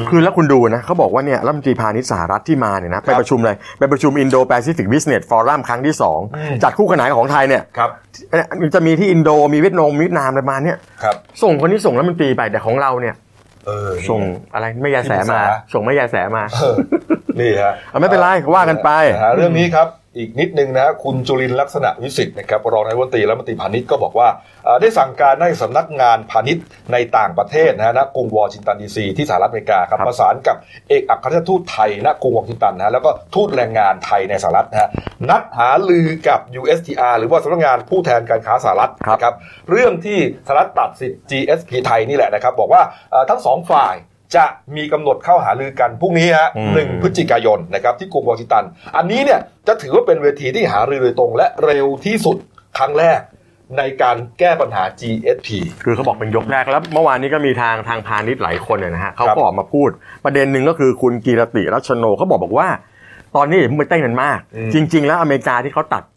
[0.10, 7.90] คือแล้วคุณดูนะเขาบอกว่าเนี่ยรัฐมนตรีพาณิชย์สหรัฐที่มาเนี่ยนะไปประชุมเลยไปประชุม Indo-Pacific Business Forum ครั้งที่อืม2จัดคู่ขนานกับของไทยเนี่ยครับ
[8.76, 13.16] จะมีที่อินโดมีเวียดนามเวียดนามอะไรประมาณเนี้ยครับส่งคนที่ส่งรัฐมนตรีไปแต่ของเราเนี่ย
[13.66, 14.22] เออส่ง
[14.54, 16.76] อะไรไม่แยแสมาที่ปรึกษาส่งไม่แยแสมาเออ
[17.40, 24.28] นี่ฮะเอาไม่เป็นไรว่ากันไปนะฮะเรื่องนี้ครับ อีกนิดนึงนะคุณจุลินทร์ลักษณะวิสิทธิ์นะครับรองนายกรัฐมนตรีและรัฐมนตรีพาณิชย์ก็บอกว่า
[24.66, 30.58] เอ่อได้สั่งการให้สำนักงานพาณิชย์ในต่างประเทศนะฮะณกรุงวอชิงตันดีซีที่สหรัฐอเมริกาครับครับประสานกับ
[30.90, 34.90] เอกอัครราชทูตไทยณกรุงวอชิงตันนะฮะแล้วก็ทูตแรงงานไทยในสหรัฐนะฮะ
[35.30, 39.36] นัดหาลือกับ USTR หรือว่าสำนักงานผู้แทนการค้าสหรัฐนะครับ
[39.72, 43.96] เรื่องที่สหรัฐตัดสิทธิ์ GSP ไทยนี่แหละนะครับบอกว่าเอ่อทั้งสองฝ่าย
[44.36, 48.64] จะมีกำหนดเข้าหารือกันพรุ่งนี้ฮะอืมหนึ่งพฤศจิกายนนะครับที่กรุงวอชิงตัน
[48.98, 52.38] อันนี้เนี่ยจะถือว่าเป็นเวทีที่หารือโดยตรง และเร็วที่สุด
[52.78, 53.20] ครั้งแรก
[53.78, 55.48] ในการแก้ปัญหา GSP
[55.84, 59.90] คือเขาบอกเป็นยกแรกแล้วเมื่อวานนี้ก็มีทางทางพาณิชย์หลายคนเนี่ยนะฮะเขาครับก็ออกมาพูด
[60.26, 62.68] ประเด็นหนึ่งก็คือคุณกีรติรัชโนเขาบอกบอกว่า
[63.36, 66.17] ตอนนี้อย่าเพิ่งไปเต้นกันมากอืมจริง ๆ แล้วอเมริกาที่เขาตัดตัดเ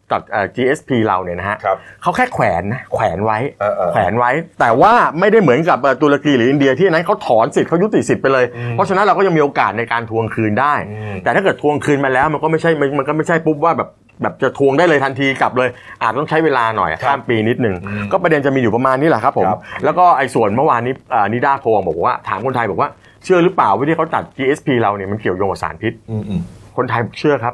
[0.55, 13.89] GSP เราเนี่ยนะฮะครับเขาแค่แขวนนะแขวนไว้เออเออแขวนไว้ แต่ว่าไม่ได้เหมือนกับเอ่อตุรกีหรืออินเดียที่อันนั้นเขาถอนสิทธิ์เขายุติสิทธิ์ไปเลยอืมเพราะฉะนั้นเราก็ยังมีโอกาสในการทวงคืนได้อืมแต่ถ้าเกิดทวงคืนมาแล้วมันก็ไม่ใช่มันมันก็ไม่ใช่ปุ๊บว่าแบบ
[14.21, 15.69] แบบจะทวงได้เลยทันทีกลับเลย
[16.01, 22.89] อาจต้องใช้เวลาหน่อยข้ามปีนิดนึงอืมก็ประเด็นจะมีอยู่ประมาณนี้แหละครับผมครับแล้วก็ไอ้ส่วนเมื่อวานนี้อ่านิด้าโพงบอกว่าถามคนไทยบอกว่า
[23.23, 26.41] เชื่อหรือเปล่าว่าที่เขาตัด GSP เราเนี่ยมันเกี่ยวโยงกับสารพิษอืมอืม
[26.77, 27.53] คนไทยเชื่อครับ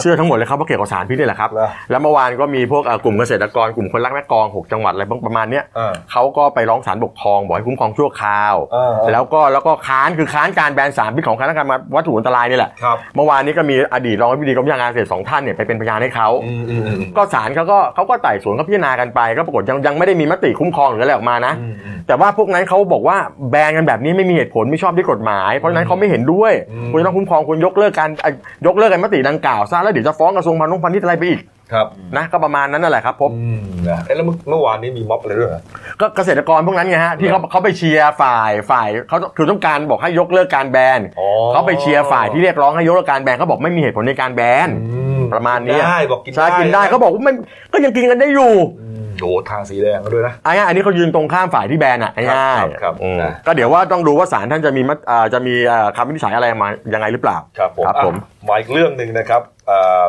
[0.00, 23.16] เชื่อทั้งหมดเลยครับว่าเกี่ยวกับสารพิษนี่แหละครับเหรอแล้วเมื่อวานก็มีพวกเอ่อกลุ่มเกษตรกรกลุ่มคนรักแม่กลองหกจังหวัดอะไรประมาณเนี้ยเออเขาก็ไปร้องศาลปกครองบอกให้คุ้มครองชั่วคราวเออเออแล้วก็แล้วก็ค้านคือค้านการแบนสารพิษของคณะกรรมการวัตถุอันตรายนี่แหละครับเมื่อวานนี้ก็มีอดีตรองอธิบดีกรมวิชาการเกษตรสองท่านเนี่ยไปเป็นพยานให้เขาอืมอืมอืมก็ศาลเขาก็เขาก็ไต่สวนก็พิจารณากันไป ก็ปรากฏยังยังไม่ได้มีมติคุ้มครองหรืออะไรออกมานะอืมอืมแต่ว่าพวกนั้นเขาบอกว่า
[23.50, 28.34] แบนกันแบบนี้ไม่มีเหตุผลไม่ชอบด้วยกฎหมายเพราะฉะนั้นเขาไม่เห็นด้วยอืมคุณจะต้องคุ้มครองคุณยกเลิกการเอ่อ
[28.66, 31.40] ยกเลิกกันมติดังกล่าวซะแล้วเดี๋ยวจะฟ้องกระทรวงพาณิชย์พาณิชย์อะไรไปอีก
[31.72, 35.62] ครับนะก็ประมาณนั้นนั่นแหละครับผมอืมนะเอ๊ะแล้วเมื่อเมื่อวานนี้มีม็อบอะไรด้วยเหรอ
[36.00, 45.00] ก็เกษตรกรพวกนั้นไงฮะที่เขาเขาไปเชียร์ฝ่ายฝ่ายเขาคือต้องการบอกให้ยกเลิกการแบนอ๋อเขาไปเชียร์ฝ่ายที่เรียกร้องให้ยกเลิกการแบนเขาบอกไม่มีเหตุผลในการแบนอื
[45.34, 47.34] ประมาณนี้กิได้บอกกินใช่ได้กินได้เขาบอกว่ามัน
[47.72, 48.93] ก็ยังกินกันได้อยู่ อืม
[49.24, 59.42] โอ้ทางสีแดงก็ด้วยนะอะง่ายๆอันนี้เขายืนตรงข้ามฝ่ายที่แบนอะง่ายครับครับอืมนะก็เดี๋ยวว่าต้องดูว่าศาลท่านจะมีมติอ่าจะมีอ่าคำวินิจฉัยอะไรมายังไงหรือเปล่าครับผมครับผมอะมาอีกเรื่องหนึ่งนะครับ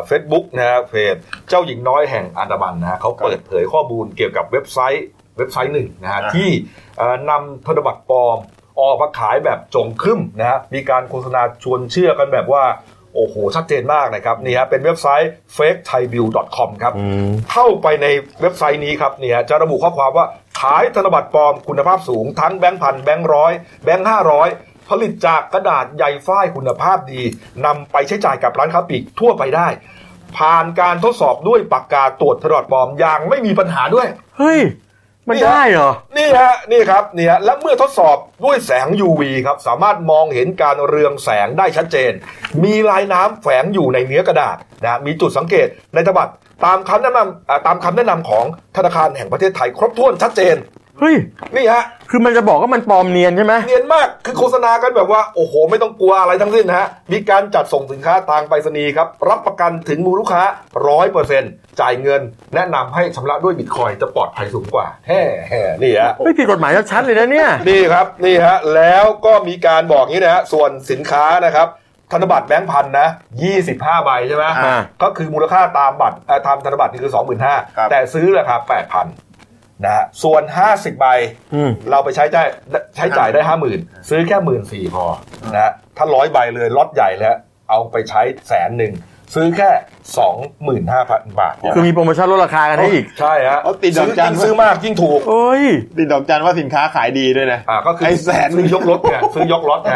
[0.08, 1.16] เฟซบุ๊กนะฮะเพจ
[1.50, 5.06] เจ้าหญิงน้อยแห่งอันดามันนะฮะเขาเปิดเผยข้อมูลเกี่ยวกับเว็บไซต์
[5.38, 6.50] เว็บไซต์หนึ่งนะฮะอ่าที่
[6.98, 8.38] เอ่อนำธนบัตรปลอม
[8.80, 12.64] ออกมาขายแบบโจ๋งครึ่มนะฮะมีการโฆษณาชวนเชื่อกันแบบว่า
[13.16, 18.08] โอ้โห ชัดเจนมากนะครับนี่ฮะเป็นเว็บไซต์ fakethaibill.com ครับอืมเข้าไปใน
[18.42, 20.26] เว็บไซต์นี้ครับเนี่ยจะระบุข้อความว่า
[20.60, 23.52] ขายธนบัตรปลอมคุณภาพสูงทั้งแบงค์พันแบงค์ร้อย
[23.84, 24.48] แบงค์ห้าร้อย
[24.90, 27.22] ผลิตจากกระดาษใยฝ้ายคุณภาพดี
[27.66, 29.68] นำไปใช้จ่ายกับร้านค้าปลีกทั่วไปได้
[30.38, 34.60] ผ่านการทดสอบด้วยปากกาตรวจธนบัตรปลอมอย่างไม่มีปัญหาด้วย เฮ้ย
[35.30, 42.12] มันได้เหรอ นี่ฮะ นี่ครับ นี่ฮะ และเมื่อทดสอบด้วยแสง UV ครับ สามารถมองเห็นการเรืองแสงได้ชัดเจน
[42.64, 46.34] มีลายน้ำแฝงอยู่ในเนื้อกระดาษนะ มีจุดสังเกตในธบัตร
[46.66, 48.46] ตามคำแนะนำตามคำแนะนำของ
[48.78, 50.56] ธนาคารแห่งประเทศไทยครบถ้วนชัดเจน
[51.00, 51.16] เฮ้ย
[51.56, 60.44] นี่ฮะ คือมันจะบอกว่ามันปลอมเนียนใช่ไหมเนียนมาก คือโฆษณากันแบบว่า โอ้โห ไม่ต้องกลัวอะไรทั้งสิ้นนะฮะ มีการจัดส่งสินค้าทางไปรษณีย์ครับ รับประกันถึงมือลูกค้า
[60.88, 62.22] ร้อยเปอร์เซ็นต์จ่ายเงิน
[62.56, 71.70] แนะนำให้ชำระด้วยบิตคอยน์จะปลอดภัยสูงกว่าแฮ่แฮ่นี่ฮะไม่ผิดกฎหมายชัดๆเลยนะเนี่ย นี่ครับ นี่ฮะ แล้วก็มีการบอกงี้นะฮะ ส่วนสินค้านะครับ
[72.12, 73.08] ธนบัตรแบงค์พันนะ
[73.56, 77.26] 25ใบใช่ไหมอ่าก็คือมูลค่าตามบัตรเอ่อตามธนบัตรนี่คือครับ
[77.88, 78.56] 25,000แต่ซื้อราคา
[79.00, 79.35] 8,000
[79.84, 81.06] นะฮะส่วน 50 ใบ
[81.56, 82.48] อืมเราไปใช้จ่าย
[82.96, 83.42] ใช้จ่ายได้
[83.76, 85.06] 50,000ซื้อแค่หมื่นสี่พอ
[85.54, 87.36] นะฮะถ้าร้อยใบเลยล็อตใหญ่แล้ว
[87.70, 88.94] เอาไปใช้แสนหนึ่ง
[89.36, 89.70] ซื้อแค่
[90.88, 95.64] 25,000 บาท คือมีโปรโมชั่นลดราคากันให้อีก ใช่ฮะเอาติดดอกซื้อจันยิ่งซื้อมากยิ่งถูกโอ้ย
[95.98, 99.96] ติดดอกจันว่าสินค้าขายดีด้วยนะอ่าก็คือไอ้แสนซื้อยกรถไงซื้อยกรถไง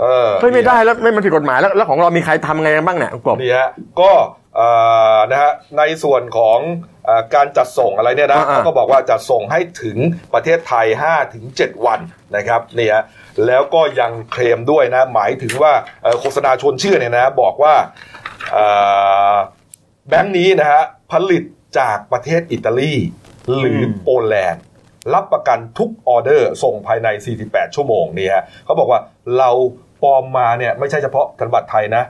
[0.00, 3.70] เออเฮ้ยไม่ได้แล้วไม่มันผิดกฎหมายแล้วแล้วของเรามีใครทำไงกันบ้างเนี่ยคุณกบนี่ฮะ
[4.00, 4.12] ก็
[4.56, 4.68] เอ่
[5.16, 6.58] อนะฮะในส่วนของ
[7.04, 9.98] เอ่อการจัดส่งอะไรเนี่ยนะอ่าๆเขาก็บอกว่าจัดส่งให้ถึง
[10.34, 12.00] ประเทศไทย5ถึง7วัน
[12.36, 13.04] นะครับนี่ฮะ
[13.46, 15.72] แล้วก็ยังเคลมด้วยนะ หมายถึงว่า
[16.02, 17.74] เอ่อโฆษณาชวนเชื่อเนี่ยนะบอกว่า
[18.52, 18.66] เอ่
[19.32, 19.34] อ
[20.08, 20.82] แบงค์นี้นะฮะ
[21.12, 21.44] ผลิต
[21.78, 22.94] จากประเทศอิตาลี
[23.58, 24.64] หรืออมโปแลนด์
[25.14, 27.08] รับประกันทุกออเดอร์ส่งภายใน
[27.42, 29.00] 48 ชั่วโมงนี่ฮะเขาบอกว่า
[29.38, 29.50] เรา
[29.85, 32.04] ป ลอมมาเนี่ยไม่ใช่เฉพาะธนบัตรไทยนะ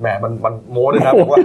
[0.00, 1.38] แหมมันมันโม้ด้วยนะบอกว่า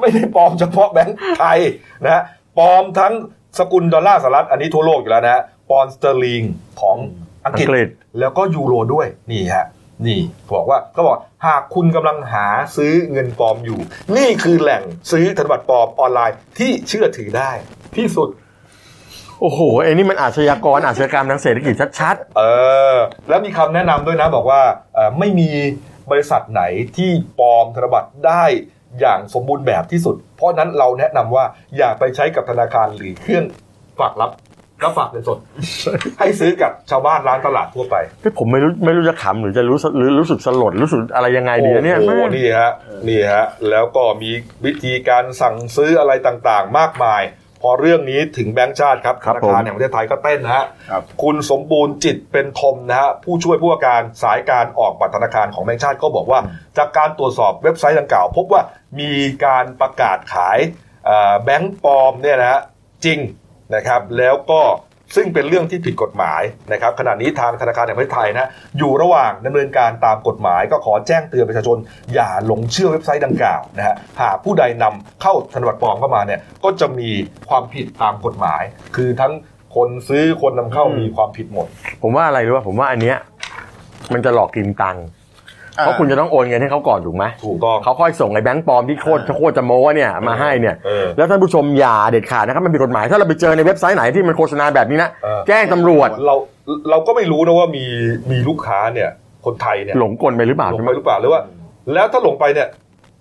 [0.00, 1.58] ไม่ได้ปลอมเฉพาะแบงก์ไทย
[2.04, 2.22] นะฮะ
[2.58, 3.12] ปลอมทั้ง
[3.58, 6.42] สกุลดอลลาร์สหรัฐอันนี้ทั่วโลกอยู่แล้วนะฮะปอนด์สเตอร์ลิง
[6.80, 6.96] ของ
[7.44, 9.66] อังกฤษอังกฤษแล้วก็ยูโรด้วยนี่ฮะ
[10.06, 10.20] นี่
[10.54, 11.16] บอกว่าก็บอก
[11.46, 13.78] หากคุณกำลังหาซื้อเงินปลอมอยู่
[14.16, 14.82] นี่คือแหล่ง
[15.12, 17.50] ซื้อธนบัตรปลอมออนไลน์ที่เชื่อถือได้
[17.96, 18.28] ที่สุด
[19.40, 22.42] โอ้โหไอ้นี่มันอาชญากรอาชญากรรมทางเศรษฐกิจชัดเอ
[22.94, 22.96] อ
[23.28, 24.62] แล้วมีคำแนะนำด้วยนะบอกว่า
[24.94, 25.48] เอ่อไม่มี
[26.10, 26.62] บริษัทไหน
[26.96, 28.44] ที่ปลอมธนบัตรได้
[29.00, 31.44] อย่างสมบูรณ์แบบที่สุด เพราะฉะนั้นเราแนะนำว่า
[31.76, 33.44] อย่าไปใช้กับธนาคารหรือเครื่อง
[34.00, 34.30] ฝากรับ
[34.84, 35.38] รับฝากเงินสด
[36.18, 42.72] ให้ซื้อกับชาวบ้านร้านตลาดทั่วไปๆที่ผมไม่รู้ไม่รู้จะขำหรือจะรู้สึกหรือรู้สึกสลดรู้สึกอะไรยังไงดีนะเนี่ยโอ้โหแม่นี่ฮะ
[43.08, 44.30] นี่ฮะแล้วก็มี
[44.64, 47.22] วิธีการสั่งซื้ออะไรต่างๆ มากมาย
[47.62, 56.40] พอเรื่องนี้ถึงแบงก์ชาติครับธนาคารแห่งประเทศไทยก็เต้นนะฮะครับคุณสมบูรณ์จิตเป็นทมนะฮะผู้ช่วยผู้ว่าการสายการออกบัตรธนาคารของแบงก์ชาติก็บอกว่า
[56.78, 58.62] จากการตรวจสอบเว็บไซต์ดังกล่าว พบว่า
[59.00, 59.12] มี
[59.44, 60.58] การประกาศขาย
[61.06, 62.60] เอ่อแบงก์ปลอมเนี่ยนะฮะ
[63.04, 63.18] จริง
[63.74, 64.62] นะครับ แล้วก็
[65.14, 66.42] ซึ่งเป็นเรื่องที่ผิดกฎหมาย
[66.72, 68.48] นะครับขณะนี้ทางธนาคารแห่งประเทศไทยนะ
[68.78, 71.76] อยู่ระหว่างดำเนินการตามกฎหมายก็ขอแจ้งเตือนประชาชน
[72.14, 77.10] อย่าหลงเชื่อเว็บไซต์ดังกล่าวนะฮะหากผู้ใดนำเข้าธนบัตรปลอมเข้ามาเนี่ยก็จะมี
[77.48, 78.62] ความผิดตามกฎหมาย
[78.96, 79.32] คือทั้ง
[79.76, 81.66] คนซื้อคนนำเข้ามีความผิดหมด
[82.02, 83.16] ผมว่าอะไรรู้ป่ะผมว่าอันเนี้ย
[84.12, 85.04] มันจะหลอกกินตังค์
[85.84, 96.34] เพราะคุณจะต้องโอนเงินให้เขาก่อนถูกไหมถูกต้องเขาค่อยส่งไอ้แบงค์ปลอมที่โคตรโคตรจะโม้เนี่ยมาให้เนี่ยเออแล้วท่านผู้ชมอย่าเด็ดขาดนะครับมันผิดกฎหมายถ้าเราไปเจอในเว็บไซต์ไหนที่มันโฆษณาแบบนี้นะเออแจ้งตำรวจเรา
[96.90, 97.84] เราก็ไม่รู้นะว่ามี
[98.30, 99.10] มีลูกค้าเนี่ย
[99.46, 101.42] คนไทยเนี่ยหลงกลไปหรือเปล่าหลงใช่ไหไปมหรือเปล่าหรือว่า
[101.94, 102.68] แล้วถ้าหลงไปเนี่ย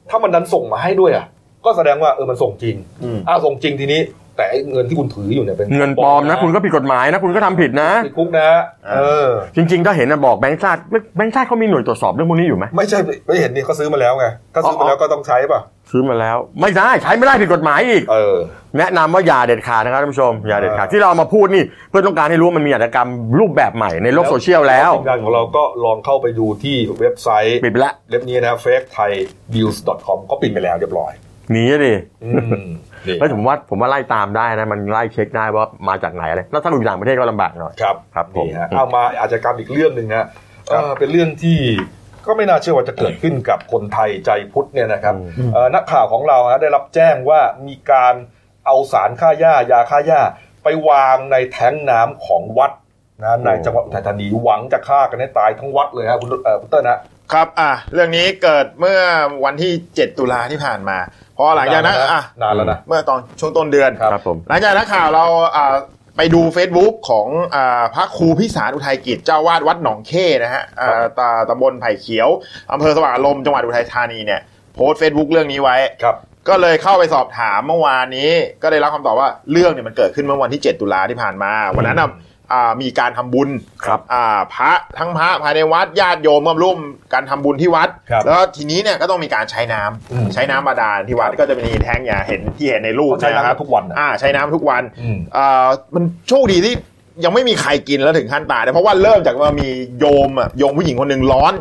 [0.10, 1.26] ถ้ามันดันส่งมาให้ด้วยอะ
[1.66, 4.02] ก็แสดงว่าเออมันส่งจริงอืมอ้าวส่งจริงทีนี้
[4.38, 8.50] แต่ไอ้เงินที่คุณถืออยู่เนี่ยเป็นเงินปลอมนะ คุณก็ผิดกฎหมายนะคุณก็ทำผิดนะติดคุกนะ
[8.94, 10.80] เออจริง ๆ ถ้าเห็นนะบอกแบงค์ชาติ
[11.16, 15.62] แบงค์ชาติเขามีหน่วยตรวจสอบเรื่องพวกนี้อยู่ไหมไม่ใช่ไม่เห็นนี่เขาซื้อมาแล้วไงถ้าซื้อมาแล้วก็ต้องใช้ป่ะ
[15.92, 18.38] ซื้อมาแล้ว ไม่ได้ใช้ไม่ได้ผิดกฎหมายอีกเออ
[18.78, 23.10] แนะนำว่าอย่าเด็ดขาดนะครับท่านผู้ชมอย่าเด็ดขาดที่เราเอามาพูดนี่เพื่อต้องการให้รู้ว่ามันมีอาชญากรรม
[23.40, 29.12] รูปแบบใหม่ในโลกโซเชียลแล้วทีมงานของเราก็ลองเข้าไปดูที่เว็บไซต์ปิดไปแล้วเว็บนี้นะ fake thai
[29.54, 31.14] deals com ก็ปิดไปแล้วเรียบร้อย
[31.52, 31.94] หนีอะดิ
[32.24, 32.30] อื
[32.62, 32.66] ม
[33.08, 40.28] นี่แล้วผมว่าผมว่าไล่ตามได้นะมันไล่เช็คได้ว่ามาจากไหนอะไรแล้วถ้าอยู่ต่างประเทศก็ลำบากหน่อยครับครับผมนี่ฮะเอามาอาชญากรรมอีกเรื่องหนึ่งนะ
[40.70, 41.60] เออเป็นเรื่องที่
[42.26, 48.14] ก็ไม่น่าเชื่อว่าจะเกิดขึ้นกับคนไทยใจพุทธเนี่ยนะครับอืมเอ่อนักข่าวของเราฮะได้รับแจ้งว่ามีการ
[48.66, 50.22] เอาสารฆ่าหญ้ายาฆ่าหญ้า
[50.64, 52.72] ไปวางในแท้งน้ำของวัด
[53.24, 57.00] นะในจังหวัดอุทัยธานีหวังจะฆ่ากันให้ตายทั้งวัดเลยฮะคุณเอ่อคุณเติ้ลนะ
[57.34, 59.00] ครับอะเรื่องนี้เกิดเมื่อ
[59.46, 60.98] วันที่ 7 ตุลาที่ผ่านมา
[61.38, 65.26] พอหลังจากนั้นอะนานแล้วนะเมื่อตอนช่วงต้นเดือนครับครับผมหลังจากนักข่าวเรา
[65.56, 65.76] อ่า
[66.18, 72.30] ไปดู Facebook ของอาพระครูพิสารอุทัยกิจเจ้าวาดวัดหนองเข้นะฮะอ่าตาตำบลไผ่เขียว
[72.74, 74.42] อำเภอสว่างอารมณ์จังหวัดอุทัยธานีเนี่ย
[74.74, 76.16] โพสต์ Facebook เรื่องนี้ไว้ครับ
[76.50, 78.32] ก็เลยเข้าไปสอบถามเมื่อวานนี้
[78.62, 82.16] ก็ได้รับคำตอบว่าเรื่องเนี่ยมันเกิดขึ้นเมื่อวันที่ 7 ตุลาที่ผ่านมา วันนั้นน่ะอ่า
[82.82, 83.50] มีการทำบุญ
[83.86, 86.78] ครับอ่าพระทั้งพระภายในวัดญาติโยมมาร่วม
[87.14, 96.74] การทำบุญที่วัดครับแล้วทีนี้เนี่ยก็ต้องมีการใช้น้ำอืมใช้น้ำบาดาลที่วัดก็จะมีแท้งอย่างเห็นที่เห็นในรูปเขาใช้เนยน้ำคกัรับนทุกวันนะอ่าใช้น้ำทุกวันอืมอ่ามันโชคดีที่
[97.24, 99.68] ยังไม่มีใครกินแล้วถึงขั้นตายนะเพราะว่าเริ่มจากว่ามี
[100.00, 101.54] โยมอะโยมผู้หญิงคนหนึ่งร้อน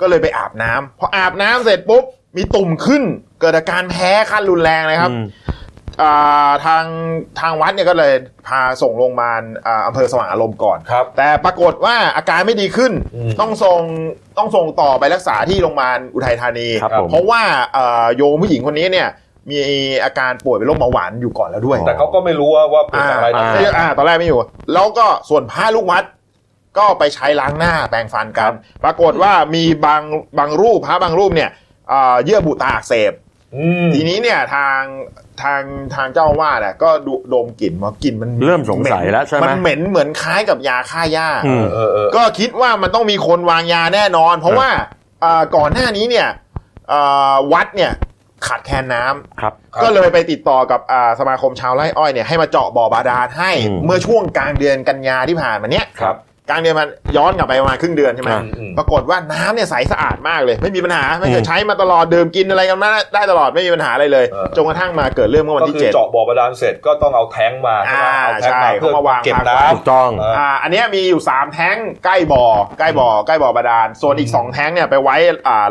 [0.00, 2.04] ก็เลยไปอาบน้ำพออาบน้ำเสร็จปุ๊บ
[2.36, 3.02] มีตุ่มขึ้น
[3.40, 5.43] เกิดอาการแพ้ขั้นรุนแรงเลยครับอืมอ่า
[6.64, 6.84] ทาง
[7.40, 8.12] ทางวัดเนี่ยก็เลย
[8.48, 13.80] พาส่งโรงพยาบาลอ่าอำเภอสว่างอารมณ์ก่อนครับ แต่ปรากฏว่าอาการไม่ดีขึ้นอืมต้องส่ง
[14.38, 17.42] ต้องส่งต่อไปรักษาที่โรงพยาบาลอุทัยธานีครับผมเพราะว่า
[17.74, 19.08] เอ่อโยมผู้หญิงคนนี้เนี่ย
[19.50, 19.58] มี
[20.04, 24.40] อาการป่วยเป็นโรคเบาหวานอยู่ก่อนแล้วด้วย แต่เขาก็ไม่รู้ว่าว่าเป็นอ่าอะไรนะไม่อ่าตอนแรกไม่อยู่
[24.74, 26.04] แล้วก็ส่วนผ้าลูกวัด
[26.78, 28.52] ก็ไปใช้ล้างหน้าแปรงฟันกัน
[28.84, 30.02] ปรากฏว่ามีบาง
[30.38, 31.50] บางรูปพระบางรูปเนี่ย
[31.88, 33.23] เอ่อเยื่อบุตาอักเสบอืม
[33.94, 34.80] ทีนี้เนี่ยทาง
[35.42, 35.62] ทาง
[35.94, 44.68] ทางเจ้าอาวาดอะก็ดูดมกลิ่นว่ากลิ่นมันเริ่มสงสัยแล้วใช่ไหมมันเหม็นเหมือนคล้ายกับยาฆ่าหญ้าอืมเออเออก็คิดว่ามันต้องมีคนวางยาแน่นอน เพราะว่า
[45.24, 46.28] อ่าก่อนหน้านี้เนี่ย
[46.92, 47.92] อ่าวัดเนี่ย
[48.46, 56.16] ขาดแคลนน้ำครับครับก็เลยไปติดต่อกับอ่าสมาคมชาวไร่อ้อยเนี่ยให้มาเจาะบ่อบาดาลให้อืมเมื่อช่วงกลางเดือนกันยาที่ผ่านมาเนี้ยครับ
[56.50, 72.44] กลางเดือนมันย้อนกลับไปประมาณครึ่งเดือนใช่ไหมอ่าอืมปรากฏว่าน้ำเนี่ยใสสะอาดมากเลย ไม่มีปัญหาไม่เคอืยมใช้มาตลอดดื่มกินอะไรกันมาได้ตลอดไม่มีปัญหาอะไรเลยเออจนกระทั่งมาเกิดเรื่องเมื่อวันก็ที่คือเจ็ดเจาะบ่อบาดาลเสร็จก็ต้องเอาแท้งมาใช่ไหมอ่าเอาแท้งมาใช่เพื่อเขามาวางเก็บทางน้ไว้ถูกต้องเอออ่าอันเนี้ยมีอยู่สามแท้งใกล้บ่อ
[72.78, 75.16] ใกล้บ่อ ใกล้บ่อบาดาลส่วนอีกสองแท้งเนี่ยไปไว้
[75.48, 75.70] อ่า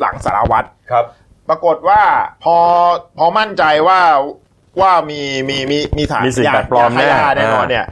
[0.00, 1.04] หลังสารวัตรำครับ
[1.48, 2.02] ปรากฏว่า
[2.44, 2.56] พอ
[3.18, 4.00] พอมั่นใจว่า
[4.80, 7.84] ว่ามีมีมีมีสารมีสิ่งยาแปลกปลอมยาฆ่าหญ้าแน่แน่นอนเนี่ย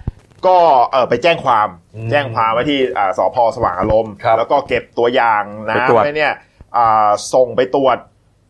[0.47, 0.57] ก็
[0.93, 6.33] เออไปแจ้งความอืมแจ้งความไว้ที่อ่าสพสว่างอารมณ์ครับแล้วก็เก็บตัวอย่างไปนะตรวจไว้เนี่ย
[6.77, 7.97] อ่าส่งไปตรวจ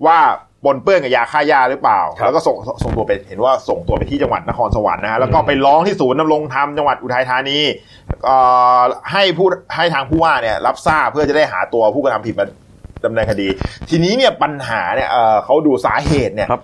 [0.07, 0.18] ว่า
[0.64, 7.59] ปนเปื้อนกับยาฆ่าหญ้าหรือเปล่าครับแล้วก็ส่งส่งตัวไปเห็นว่าส่งตัวไปที่จังหวัดนครสวรรค์นะฮะแล้วก็ไปร้องที่ศูนย์ดำรงธรรมจังหวัดอุทัยธานี
[8.24, 8.36] เอ่
[8.78, 8.80] อ
[9.12, 12.47] ให้ผู้ให้ทางผู้ว่าเนี่ยรับทราบเพื่อจะได้หาตัวผู้กระทำผิดมา
[13.05, 13.49] ดำเนินคดี
[13.91, 16.62] ทีนี้เนี่ยปัญหาเนี่ยเอ่อเขาดูสาเหตุเนี่ยครับ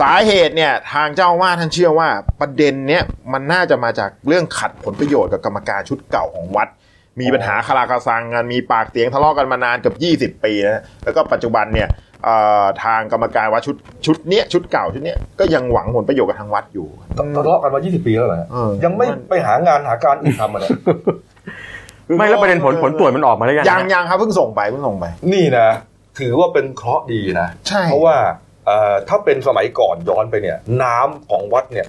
[0.00, 2.08] สาเหตุเนี่ยทางเจ้าอาวาดท่านเชื่อว่า
[2.40, 6.68] ประเด็นเนี้ยมันน่าจะมาจากเรื่องขัดผลประโยชน์กับกรรมการชุดเก่าของวัด
[7.20, 9.94] มีปัญหาคาราคาซังกันมีปากเสียงทะเลาะกันมานานเกือ
[10.28, 11.88] บ20 ปีนะแล้วก็ปัจจุบันเนี่ย
[12.24, 13.76] เอ่อทางกรรมการวัดชุด
[14.06, 16.88] ชุดเนี้ยชุดเก่าชุดเนี้ยก็ยังหวังผลประโยชน์กับทางวัดอยู่
[17.36, 20.70] ทะเลาะกันมา 20 ปีแล้วเหรอฮะเออยังไม่ไปหางานหาการอื่นทำมาเนี่ย
[22.18, 25.68] ไม่แล้วประเด็นผลผลตรวจมันออกมาแล้วยังยังยังครับเพิ่งส่งไปเพิ่งส่งไป นี่นะ
[26.20, 28.32] ถือว่าเป็นเคราะห์ดีนะใช่เพราะว่าเอ่อ
[29.08, 31.86] ถ้าเป็นสมัยก่อนย้อนไปเนี่ย น้ำของวัดเนี่ย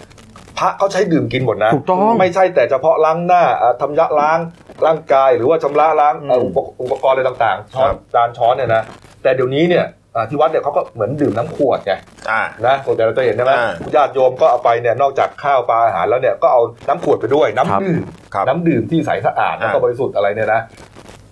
[0.57, 4.39] พระเขาใช้ดื่มกินหมดนะถูกต้องไม่ใช่แต่เฉพาะล้างหน้าอะทำยะล้าง
[4.85, 8.83] ร่างกาย หรือว่าชำระล้างเอ่ออุปกอุปกรณ์อะไรต่างๆช้อนจานช้อนเนี่ยนะ
[9.23, 11.93] แต่เดี๋ยวนี้เนี่ยอะที่วัดเนี่ยเขาก็เหมือนดื่มน้ำขวดไง
[12.29, 18.03] อ่านะส่วนใหญ่เราจะเห็นใช่ไหมอ่าญาติโยมก็เอาไปเนี่ยนอกจากข้าวปลาอาหารแล้วเนี่ยก็เอาน้ำขวดไปด้วยน้ำครับดื่ม
[18.33, 20.61] ครับน้ำดื่มที่ใสสะอาดแล้วก็อ่าบริสุทธิ์อะไรเนี่ยนะ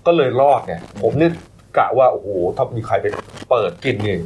[0.05, 1.29] ก็เลยรอดไงผมนี่
[1.77, 3.05] กะว่าโอ้โหถ้ามีใครไป
[3.49, 4.17] เปิดกินนี่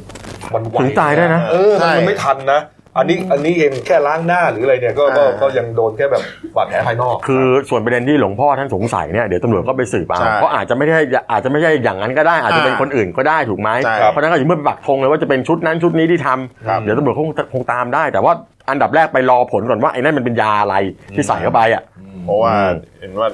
[0.54, 2.60] มันไหวถึงตายได้นะเออใช่มันไม่ทันนะ
[2.98, 6.22] อันนี้อันนี้เองแค่ล้างหน้าหรืออะไรเนี่ยก็ก็อ่าก็ยังโดนแค่แบบ
[6.56, 10.98] บาดแผลภายนอก คือส่วนประเด็นที่หลวงพ่อท่านสงสัยเนี่ยเดี๋ยวตำรวจก็ไปสืบเอาใช่เพราะอาจจะไม่ได้
[11.32, 18.32] อาจจะไม่ใช่อย่างนั้นก็ได้ อาจจะเป็นอ่าคนอื่นก็ได้ถูกไหมใช่เพราะฉะนั้นก็อย่าเมื่อไปปักธงเลยว่าจะเป็นชุดนั้นชุดนี้ที่ทำครับเดี๋ยวตำรวจคงคงตามได้ แต่ว่า
[18.70, 20.76] อันดับแรกไปรอผลก่อนว่าไอ้นั่นมันเป็นยาอะไร
[21.14, 21.82] ที่ใส่เข้าไปอะ
[22.24, 23.28] เพราะว่าอืมเห็นว่า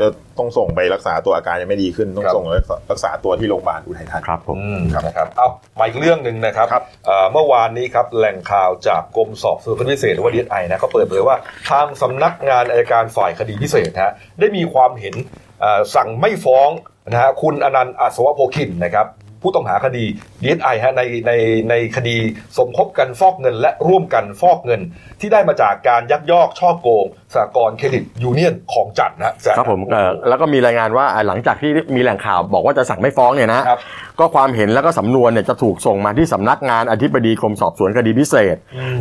[0.00, 0.06] จะ
[0.38, 11.36] ต้องส่งไปรักษาตัวอาการยังไม่ดีขึ้นต้องครับส่งรักษารักษาตัวที่โรงพยาบาลอุทัยธานีครับผมอืมนะครับเอามาอีกเรื่องหนึ่งนะครับครับเอ่อเมื่อวานนี้ครับแหล่งข่าวจากกรมสอบสวนคดีพิเศษหรือว่าดีไอนะเขาเปิดเผยว่า
[11.70, 15.14] ทางสำนักงานอายการฝ่ายคดีพิเศษนะฮะได้มีความเห็น
[15.60, 16.70] เอ่อสั่งไม่ฟ้อง
[17.10, 19.06] นะฮะคุณอนันต์อัศวโพคินนะครับ
[19.42, 20.04] ผู้ต้องหาคดี
[20.42, 21.32] ดีไอฮะในใน
[21.70, 22.16] ในคดี
[22.58, 24.80] สมคบกันฟอกเงิน และร่วมกันฟอกเงิน
[25.20, 33.80] ที่ได้มาจากการยักยอกช่อโกงสหกรณ์เครดิตยูเนียนของจัดนะฮะครับผมเอ่อแล้วก็มีรายงานว่าอ่าหลังจากที่มีแหล่งข่าวบอกว่าจะสั่งไม่ฟ้องเนี่ยนะครับ
[34.18, 38.56] ก็ความเห็นแล้วก็สำนวนเนี่ยจะถูกส่งมาที่สำนักงานอธิบดีกรมสอบสวนคดีพิเศษ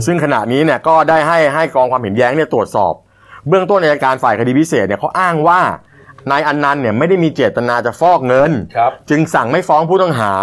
[0.06, 2.94] ซึ่งขณะนี้เนี่ยก็ได้ให้ให้กองความเห็นแย้งเนี่ยตรวจสอบ
[3.50, 5.60] เบื้องต้นอัยการฝ่ายคดีพิเศษเนี่ยเขาอ้างว่า
[6.32, 10.34] นายอันนันต์เนี่ยไม่ได้มีเจตนาจะฟอกเงิน ครับ จึงสั่งไม่ฟ้องผู้ต้องหา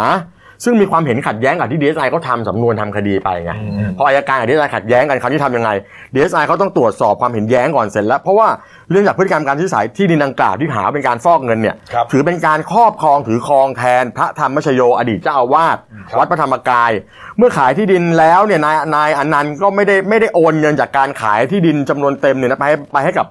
[0.64, 5.70] ซึ่งมีความเห็นขัดแย้งกับที่ดีเอสไอเขาทำสำนวนทำคดีไปไงอืม พออัยการกับดีเอสไอขัดแย้งกันคราวนี้ทำยังไง
[6.14, 8.48] ดีเอสไอเขาต้องตรวจสอบความเห็นแย้งก่อนเสร็จแล้ว เพราะว่า
[8.90, 15.76] เรื่องจากพฤติกรรมการซื้อขายที่ดินดังกล่าวที่หาเป็นการฟอกเงินเนี่ยครับถือเป็นการครอบครองถือครองแทนพระธัมมชโยอดีตเจ้าอาวาส
[16.10, 16.90] ครับ วัดพระธรรมกาย
[17.38, 23.26] เมื่อขายที่ดินแล้วเนี่ยนายนายอนันต์ก็ไม่ได้ไม่ได้โอนเงินจากการขายที่ดินจำนวนเต็มเนี่ยนะไปให้ไปให้กับ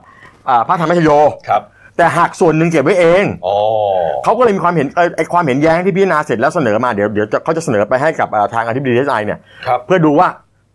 [0.49, 1.09] อ่าพระธรรมชโย
[1.49, 1.61] ครับ
[1.97, 3.57] แต่หักส่วนหนึ่งเก็บไว้เองอ๋อ
[4.23, 10.27] เขาก็เลยมีความเห็นเอ่อไอความเห็นแย้งที่พิจารณาเสร็จแล้วเสนอมาเดี๋ยวเดี๋ยวจะเขาจะเสนอไปให้กับอ่าทางอธิบดีดีไอเนี่ยครับเพื่อดูว่า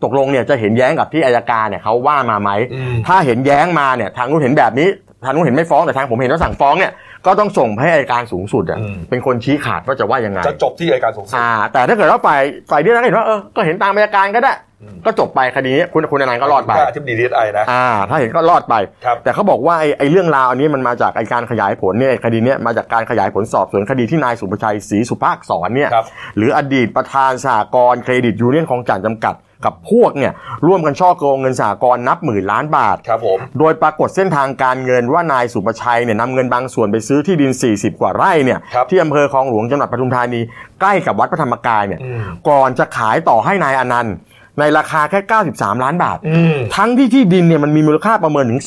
[0.05, 4.89] ตกลงเนี่ยจะเห็นแย้งกับที่อายการเนี่ยเขาว่ามาไหมอืมถ้าเห็นแย้งมาเนี่ยทางนู้นเห็นแบบนี้
[5.25, 6.93] ทางนู้นเห็นไม่ฟ้องแต่ทางผมเห็นว่าสั่งฟ้องเนี่ย
[7.27, 14.53] ก็ต้องส่งให้อายการสูงสุดอะอืม เป็นคนชี้ขาดว่าจะว่ายังไงจะจบที่อัยการสูงสุด อ่า แต่ถ้าเกิดว่าฝ่ายฝ่ายดีไอเห็นว่าเออก็เห็นตามอายการก็ได้
[14.83, 26.07] อืม ก็จบไปคดีนี้คุณคุณอนันต์ก็รอดไป ถ้าอธิบดีดีเอสไอนะ อ่า ถ้าเห็นก็รอดไป ครับ แต่เขาบอกว่าไอ้ไอ้เรื่องราวอันนี้มันมาจากไอ้การขยายผลเนี่ยคดีเนี้ยมาจากการขยายผลสอบสวนคดีที่นายศุภชัยศรีศุภอักษรเนี่ยครับ
[26.37, 29.35] หรืออดีตประธานสหกรณ์เครดิตยูเนียนคลองจั่นจำกัด
[29.65, 30.33] กับพวกเนี่ย
[30.67, 40.41] ร่วมกันฉ้อโกงเงินสหกรณ์นับหมื่นล้านบาท ครับผม โดยปรากฏเส้นทางการเงินว่านายสุประชัยเนี่ยนำเงินบางส่วนไปซื้อที่ดิน 40 กว่าไร่เนี่ยครับ ที่อำเภอคลองหลวงจังหวัดปทุมธานี
[40.81, 44.17] ใกล้กับวัดพระธรรมกายเนี่ยอืมก่อนจะขายต่อให้นายอนันต์
[44.61, 45.21] ในราคาแค่
[45.53, 48.61] 93 ล้านบาท อืมทั้งที่ที่ดินเนี่ยมันมีมูลค่าประเมินถึง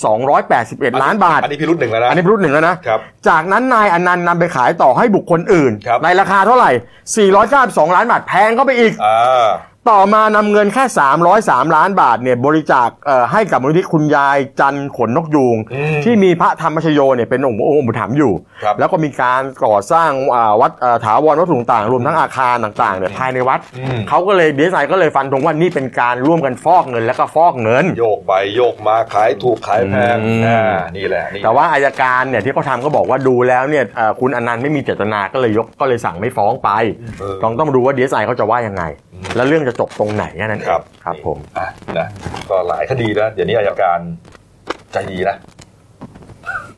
[0.48, 6.72] 281 ล้านบาท อันนี้พิรุษหนึ่งแล้วนะอันนี้รุ่นหนึ่งแล้วนะ ครับ จากนั้นนายอนันต์นำไปขายต่อให้บุคคลอื่น ครับ ในราคาเท่าไหร่
[7.34, 9.50] 492 ล้านบาทแพงเข้าไปอีก อ่า
[9.90, 10.84] ต่อมานำเงินแค่
[11.30, 30.62] 303 ล้านบาทเนี่ยบริจาคเอ่อให้กับมูลนิธิคุณยายจันขนนกยูงอืมที่มีพระธรรมชโยเนี่ยเป็นองค์องค์อุปถัมภ์อยู่ครับแล้วก็มีการก่อสร้างอ่าวัดเอ่อถาวรวัตถุต่างๆรวมทั้งอาคารต่างๆเนี่ยภายในวัดอืมเขาก็เลยดีไซน์ก็เลยฟันธงว่านี่เป็นการร่วมกันฟอกเงินแล้วก็ฟอกเงิน โยกไปโยกมาขายถูกขายแพงอืมอ่า
[30.98, 36.70] นี่แหละนี่แต่ว่าอายการเนี่ยที่เขาทำก็บอกว่าดูแล้วเนี่ยเอ่อคุณอนันต์ไม่มีเจตนาก็เลยยกก็เลยสั่งไม่ฟ้องไป
[37.20, 38.86] เออต้องต้องดูว่าดีไซน์เขาจะว่ายังไง
[39.36, 41.68] แล้วเรื่องจะจบตรงไหนแค่นั้นเองครับครับผมอะ
[42.00, 42.08] นะ
[42.50, 44.00] ก็หลายคดีนะเดี๋ยวนี้อายการ
[44.94, 45.36] ใจดีนะ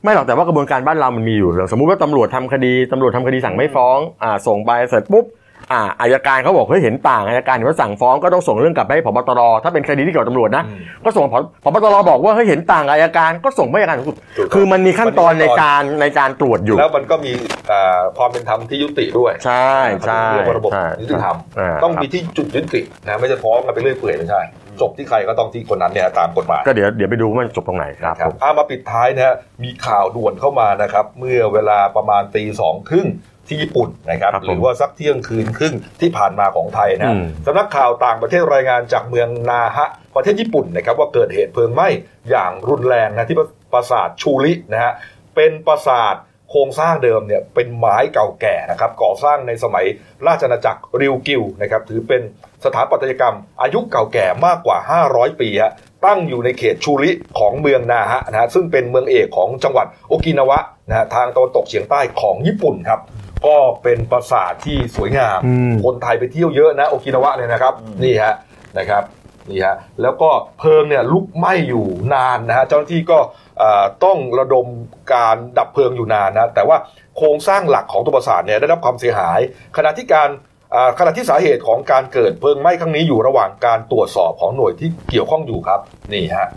[0.04, 5.26] ไม่หรอกแต่ว่ากระบวนการบ้านเรามันมีอยู่เรื่องสมมุติว่าตำรวจทำคดีตำรวจทำคดีสั่งไม่ฟ้องอ่าส่งไปเสร็จปุ๊บ
[5.72, 17.32] อ่าอายการเขาบอกเฮ้ยเห็นต่างอายการเห็นว่าสั่งฟ้องก็ต้องส่งเรื่องกลับไปให้พบตรถ้าเป็นคดีที่เกี่ยวกับตำรวจนะอืมก็ส่งพพบตรบอกว่าเฮ้ยเห็นต่างกับอายการก็ส่งไปอายการสูงสุดถูกต้อง คือมันมีขั้นตอนมันมีในขั้นตอนการในการตรวจอยู่ แล้วมันก็มี
[17.72, 19.74] อ่าความเป็นธรรมที่ยุติด้วยใช่
[20.06, 24.42] ใช่เรียกว่าระบบใช่ยุติธรรมอ่าต้องครับมีที่จุดยุตินะไม่จะฟ้องกันไปเรื่อยเปื่อยไม่ใช่
[24.82, 33.08] จบที่ใครก็ต้องที่คนนั้นเนี่ยตามกฎหมาย ก็เดี๋ยวเดี๋ยวไปดูว่ามันจบตรงไหนครับครับผมเอามาปิดท้ายนะฮะมีข่าวด่วนเข้ามานะครับ เมื่อเวลาประมาณตีสองครึ่ง
[33.48, 41.88] ที่ญี่ปุ่นนะครับครับผมหรือว่าสักเที่ยงคืนครึ่งที่ผ่านมาของไทยนะอืมสำนักข่าวต่างประเทศรายงานจากเมืองนาฮะประเทศญี่ปุ่นนะครับว่าเกิดเหตุเพลิงไหม้
[42.30, 43.38] อย่างรุนแรงนะที่
[43.74, 44.94] ปราสาทชูรินะฮะ
[45.36, 46.16] เป็นปราสาท
[46.50, 49.86] โครงสร้างเดิมเนี่ยเป็นไม้เก่าแก่นะครับก่อสร้างในสมัย
[50.28, 52.22] ราชอาณาจักรริวกิวนะครับถือเป็น
[52.66, 54.78] สถาปัตยกรรมอายุเก่าแก่มากกว่า
[55.10, 55.74] 500 ปีฮะ
[56.06, 63.00] ตั้งอยู่ในเขตชูริของเมืองนาฮะนะฮะซึ่งเป็นเมืองเอกของจังหวัดโอกินาวะนะฮะทางตะวันตกเฉียงใต้ของญี่ปุ่นครับ
[63.48, 67.74] ก็เป็นปราสาทที่สวยงามอืมคนไทยไปเที่ยวเยอะนะโอกินาวะเนี่ยนะครับ
[68.04, 68.36] นี่ฮะ
[68.78, 69.04] นะครับ
[69.50, 70.30] นี่ฮะแล้วก็
[70.60, 73.20] เพลิงเนี่ยลุกไหม้อยู่นานนะฮะเจ้าหน้าที่ก็
[73.60, 74.68] เอ่อต้องระดม
[75.14, 76.78] การดับเพลิงอยู่นานนะแต่ว่า
[77.18, 79.40] โครงสร้างหลักของตัวปราสาทเนี่ยได้รับความเสียหาย
[79.78, 80.30] ขณะที่การ
[80.76, 85.80] อ่าขณะที่สาเหตุของการเกิดเพลิงไหม้ครั้งนี้อยู่ระหว่างการตรวจสอบของหน่วยที่เกี่ยวข้องอยู่ครับ
[86.14, 86.48] นี่ฮะ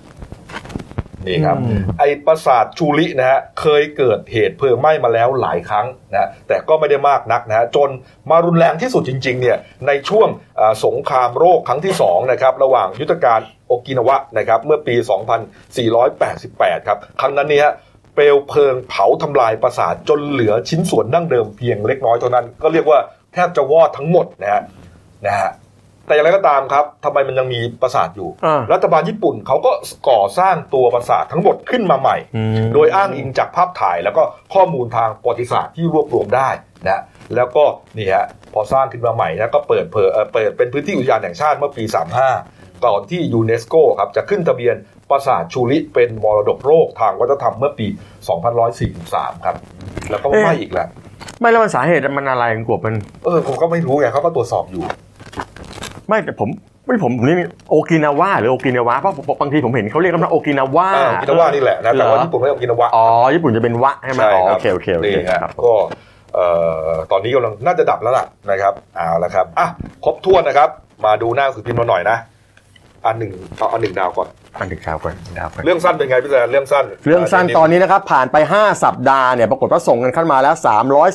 [1.26, 7.90] นี่ครับอืมไอปราสาทชูรินะฮะเคยเกิดเหตุเพลิงไหม้มาแล้วหลายครั้งนะฮะแต่ก็ไม่ได้มากนักนะฮะจน
[8.30, 9.56] มารุนแรงที่สุดจริงๆเนี่ย
[9.86, 10.28] ในช่วง
[10.60, 14.94] อ่าสงครามโรคครั้งที่2นะครับระหว่างยุทธการโอกินาวะนะครับเมื่อปี
[16.10, 17.70] 2488 ครับครั้งนั้นเนี่ย
[18.14, 22.98] เปลวเพลิงเผาทำลายปราสาทจนเหลือชิ้นส่วนดั้งเดิมเพียงเล็กน้อยเท่านั้น ก็เรียกว่า
[23.32, 24.62] แทบจะวอดทั้งหมดนะฮะ
[25.26, 25.50] นะฮะ
[26.06, 29.72] แต่อย่างไรก็ตามครับทำไมมันยังมีปราสาทอยู่ อ่ารัฐบาลญี่ปุ่นเขาก็
[30.10, 34.22] ก่อสร้างตัวปราสาททั้งหมดขึ้นมาใหม่ อืม โดยอ้างอิงจากภาพถ่ายแล้วก็
[34.54, 36.48] ข้อมูลทางประวัติศาสตร์ที่รวบรวมได้
[36.86, 37.02] นะ
[37.34, 37.64] แล้วก็
[37.96, 41.84] นี่ฮะพอสร้างขึ้นมาใหม่นะก็เปิดเผยเอ่อเปิดเป็นพื้นที่อุทยานแห่งชาติเมื่อปี
[42.34, 44.74] 35 ก่อนที่ยูเนสโกครับจะขึ้นทะเบียน
[45.10, 47.86] ปราสาทชูริเป็นมรดกโลกทางวัฒนธรรมเมื่อปี
[48.66, 49.56] 2143 ครับ
[50.10, 50.88] แล้วก็ไม่อีกแล้ว
[51.40, 54.84] ไม่แล้วมันสาเหตุมันอะไรคุณกบมันเออผมก็ไม่รู้ไงเขาก็ตรวจสอบอยู่
[56.08, 56.48] ไม่แต่ผม
[56.86, 65.74] ไม่ผมผมนี่โอกินาวะหรือโอกินาวะเพราะบางทีผมเห็นเขาเรียกกันว่าโอกินาวะอ่าโอกินาวะนี่แหละนะแต่ว่าเหรอญี่ปุ่นไม่เอากินาวะอ๋อญี่ปุ่นจะเป็นวะใช่ไหมอ๋อโอเคโอเคโอเคนี่ฮะครับก็
[66.34, 66.46] เอ่
[66.88, 69.66] อตอนนี้กำลังน่าจะดับแล้วล่ะนะครับเอาละครับอะ
[70.04, 70.68] ครบถ้วนนะครับ
[71.04, 72.16] มาดูหน้าหนังสือพิมพ์มาหน่อยนะ
[73.06, 74.28] อันหนึ่งเอาอันหนึ่งดาวก่อน
[74.58, 80.54] อันดึกดาวก่อนดาวก่อนเรื่องสั้นเป็นไงพี่แซนเรื่องสั้น เรื่องสั้นตอนนี้นะครับผ่านไป 5 สัปดาห์เนี่ยปรากฏว่าส่งกันเข้ามาแล้ว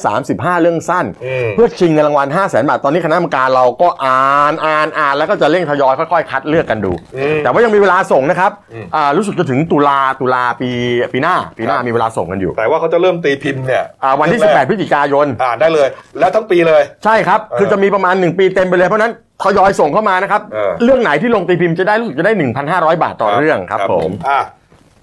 [0.01, 10.69] 335 เรื่องสั้นอืมเพื่อชิงเงินรางวัล 5 0 0 0 0 0 บาท ตอนนี้คณะกรรมการเราก็อ่านอ่านอ่านแล้วก็จะเร่งทยอยค่อยๆ คัดเลือกกันดูอืมแต่ว่ายังมีเวลาส่งนะครับอืมอ่ารู้สึกจะถึงตุลาตุลาปี
[11.13, 15.87] ปีหน้าปีหน้าครับมีเวลาส่งกันอยู่ แต่ว่าเขาจะเริ่มตีพิมพ์เนี่ยอ่าวันที่เรื่องแรก18 พฤศจิกายนอ่านได้เลย
[16.19, 19.13] แล้วทั้งปีเลย ใช่ครับเออคือจะมีประมาณ 1 ปีเต็มไปเลยเพราะฉะนั้น
[19.43, 22.33] ทยอยส่งเข้ามานะครับ เออ เรื่องไหนที่ลงตีพิมพ์จะได้รู้สึกจะได้
[22.67, 24.39] 1,500 บาทต่อเรื่องครับผม อะ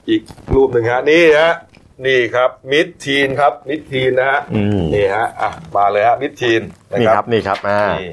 [0.09, 0.23] อีก
[0.55, 1.53] รูปหนึ่งฮะ นี่ฮะ
[2.07, 8.13] นี่ครับ มิดทีนครับ มิดทีนนะฮะ อืม นี่ฮะ อะ มาเลยฮะ มิดทีนนะนี่คครัรับ บนี่ครับอ่า นี่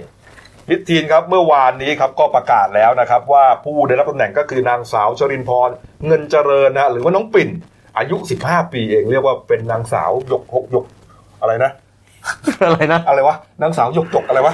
[0.69, 5.69] มิดทีนครับเมื่อวานนี้ครับก็ประกาศแล้วนะครับ ว่าผู้ได้รับตำแหน่งก็คือนางสาวชรินพร
[6.07, 7.49] เงินเจริญนะหรือว่าน้องปิ่น
[7.97, 10.85] อายุ 15 ปีเองเรียกว่าเป็นนางสาวยกหกยก
[11.41, 11.71] อะไรนะ
[12.65, 14.53] อะไรนะ อะไรวะนางสาวยกจกอะไรวะ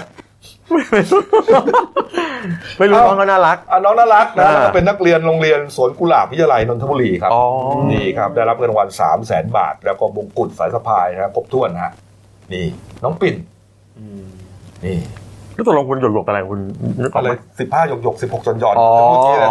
[2.78, 7.44] ไม่รู้เอ้าน้องก็น่ารักอะน้องน่ารักนะอ่าแล้วก็เป็นนักเรียนโรงเรียนสวนกุหลาบวิทยาลัยนนทบุรีครับอ๋อ
[7.92, 11.92] นี่ครับได้รับเงินรางวัล3 0 0แสนบาท แล้วก็มงกุฎสายสะพายนะครับครบถ้วนนะฮะ
[12.54, 12.66] นี่
[13.04, 13.36] น้องปิ่น
[14.86, 14.98] นี่
[15.54, 16.60] แล้วตกลงคุณหยกหยกอะไรคุณ
[17.02, 19.50] นึกออกอะไรไหมสิบห้าหยกหยกสิบหกจอนจอนอ๋อจะพูดที่เลย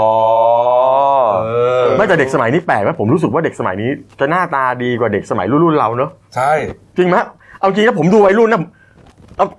[1.42, 1.48] เอ
[1.82, 3.90] อไม่แต่เด็กสมัยนี้แปลกไหมผมรู้สึกว่าเด็กสมัยนี้
[4.20, 6.52] จะหน้าตาดีกว่าเด็กสมัยรุ่นๆเราเนอะใช่
[6.96, 7.16] จริงไหม
[7.60, 8.62] เอาจริงนะผมดูวัยรุ่นนะเอา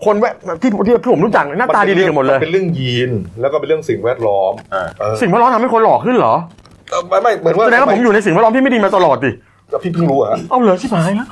[0.06, 3.12] คนแวะที่ที่ที่ผมรู้จักหน้าตาดีๆกันหมดเลยเป็นเรื่องยีน
[3.42, 6.36] แล้วก็เป็นเรื่องสิ่งแวดล้อมอ่าเออสิ่งแวดล้อมทำให้คนหล่อขึ้นเหรอ
[6.92, 9.32] เออไม่ไม่เหมือนว่าแสดงว่าผมอยู่ในสิ่งแวดล้อมที่ไม่ดีมาตลอดดิ
[9.84, 11.28] พี่เพิ่งรู้อะเอาเหรอชิบหายแล้ว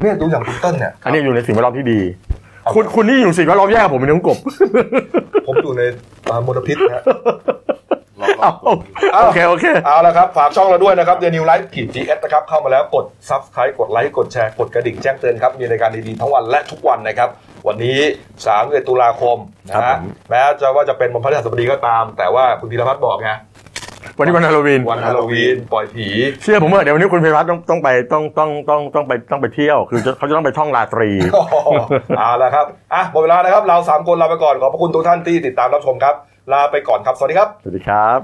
[0.00, 2.00] เนี่ยดูอย่างคุณเติ้ลเนี่ย อันนี้อยู่ในสิ่งแวดล้อมที่ดี
[2.74, 4.38] คุณคุณนี่อยู่สิ่งแวดล้อมแย่กว่าผมเป็นน้องกบ
[5.46, 5.82] ผมอยู่ใน
[6.30, 7.91] อ่ามลพิษนะฮะเอา
[9.24, 17.28] โอเคโอเคเอาละครับ ฝากช่องเราด้วยนะครับเดนิวไลฟ์ขีดจีเอสนะครับเข้ามาแล้วกด Subscribe กดไลค์กดแชร์กดกระดิ่งแจ้งเตือนครับ มีรายการดีๆทั้งวันและทุกวันนะครับ
[17.66, 17.98] วันนี้
[18.36, 23.32] 3เดือนตุลาคมนะครับฮะผมแม้จะว่าจะเป็นวันพฤหัสบดีก็ตาม แต่ว่าคุณธีรพัฒน์บอกไง
[24.18, 26.08] วันนี้วันฮาโลวีนวันฮาโลวีนปล่อยผี
[26.42, 31.10] เชื่อผมเถอะเดี๋ยววันนี้คุณเพชรพัฒน์ต้องต้องไปต้องต้องต้องต้องไปต้องไปเที่ยว คือจะเขาจะต้องไปท่องราตรี
[32.18, 36.14] เอาละครับอะหมดเวลานะครับเราสามคนลาไปก่อนขอบพระคุณทุกท่านที่ติดตามรับชมครับ
[36.52, 38.20] ลาไปก่อนครับ สวัสดีครับ สวัสดีครับ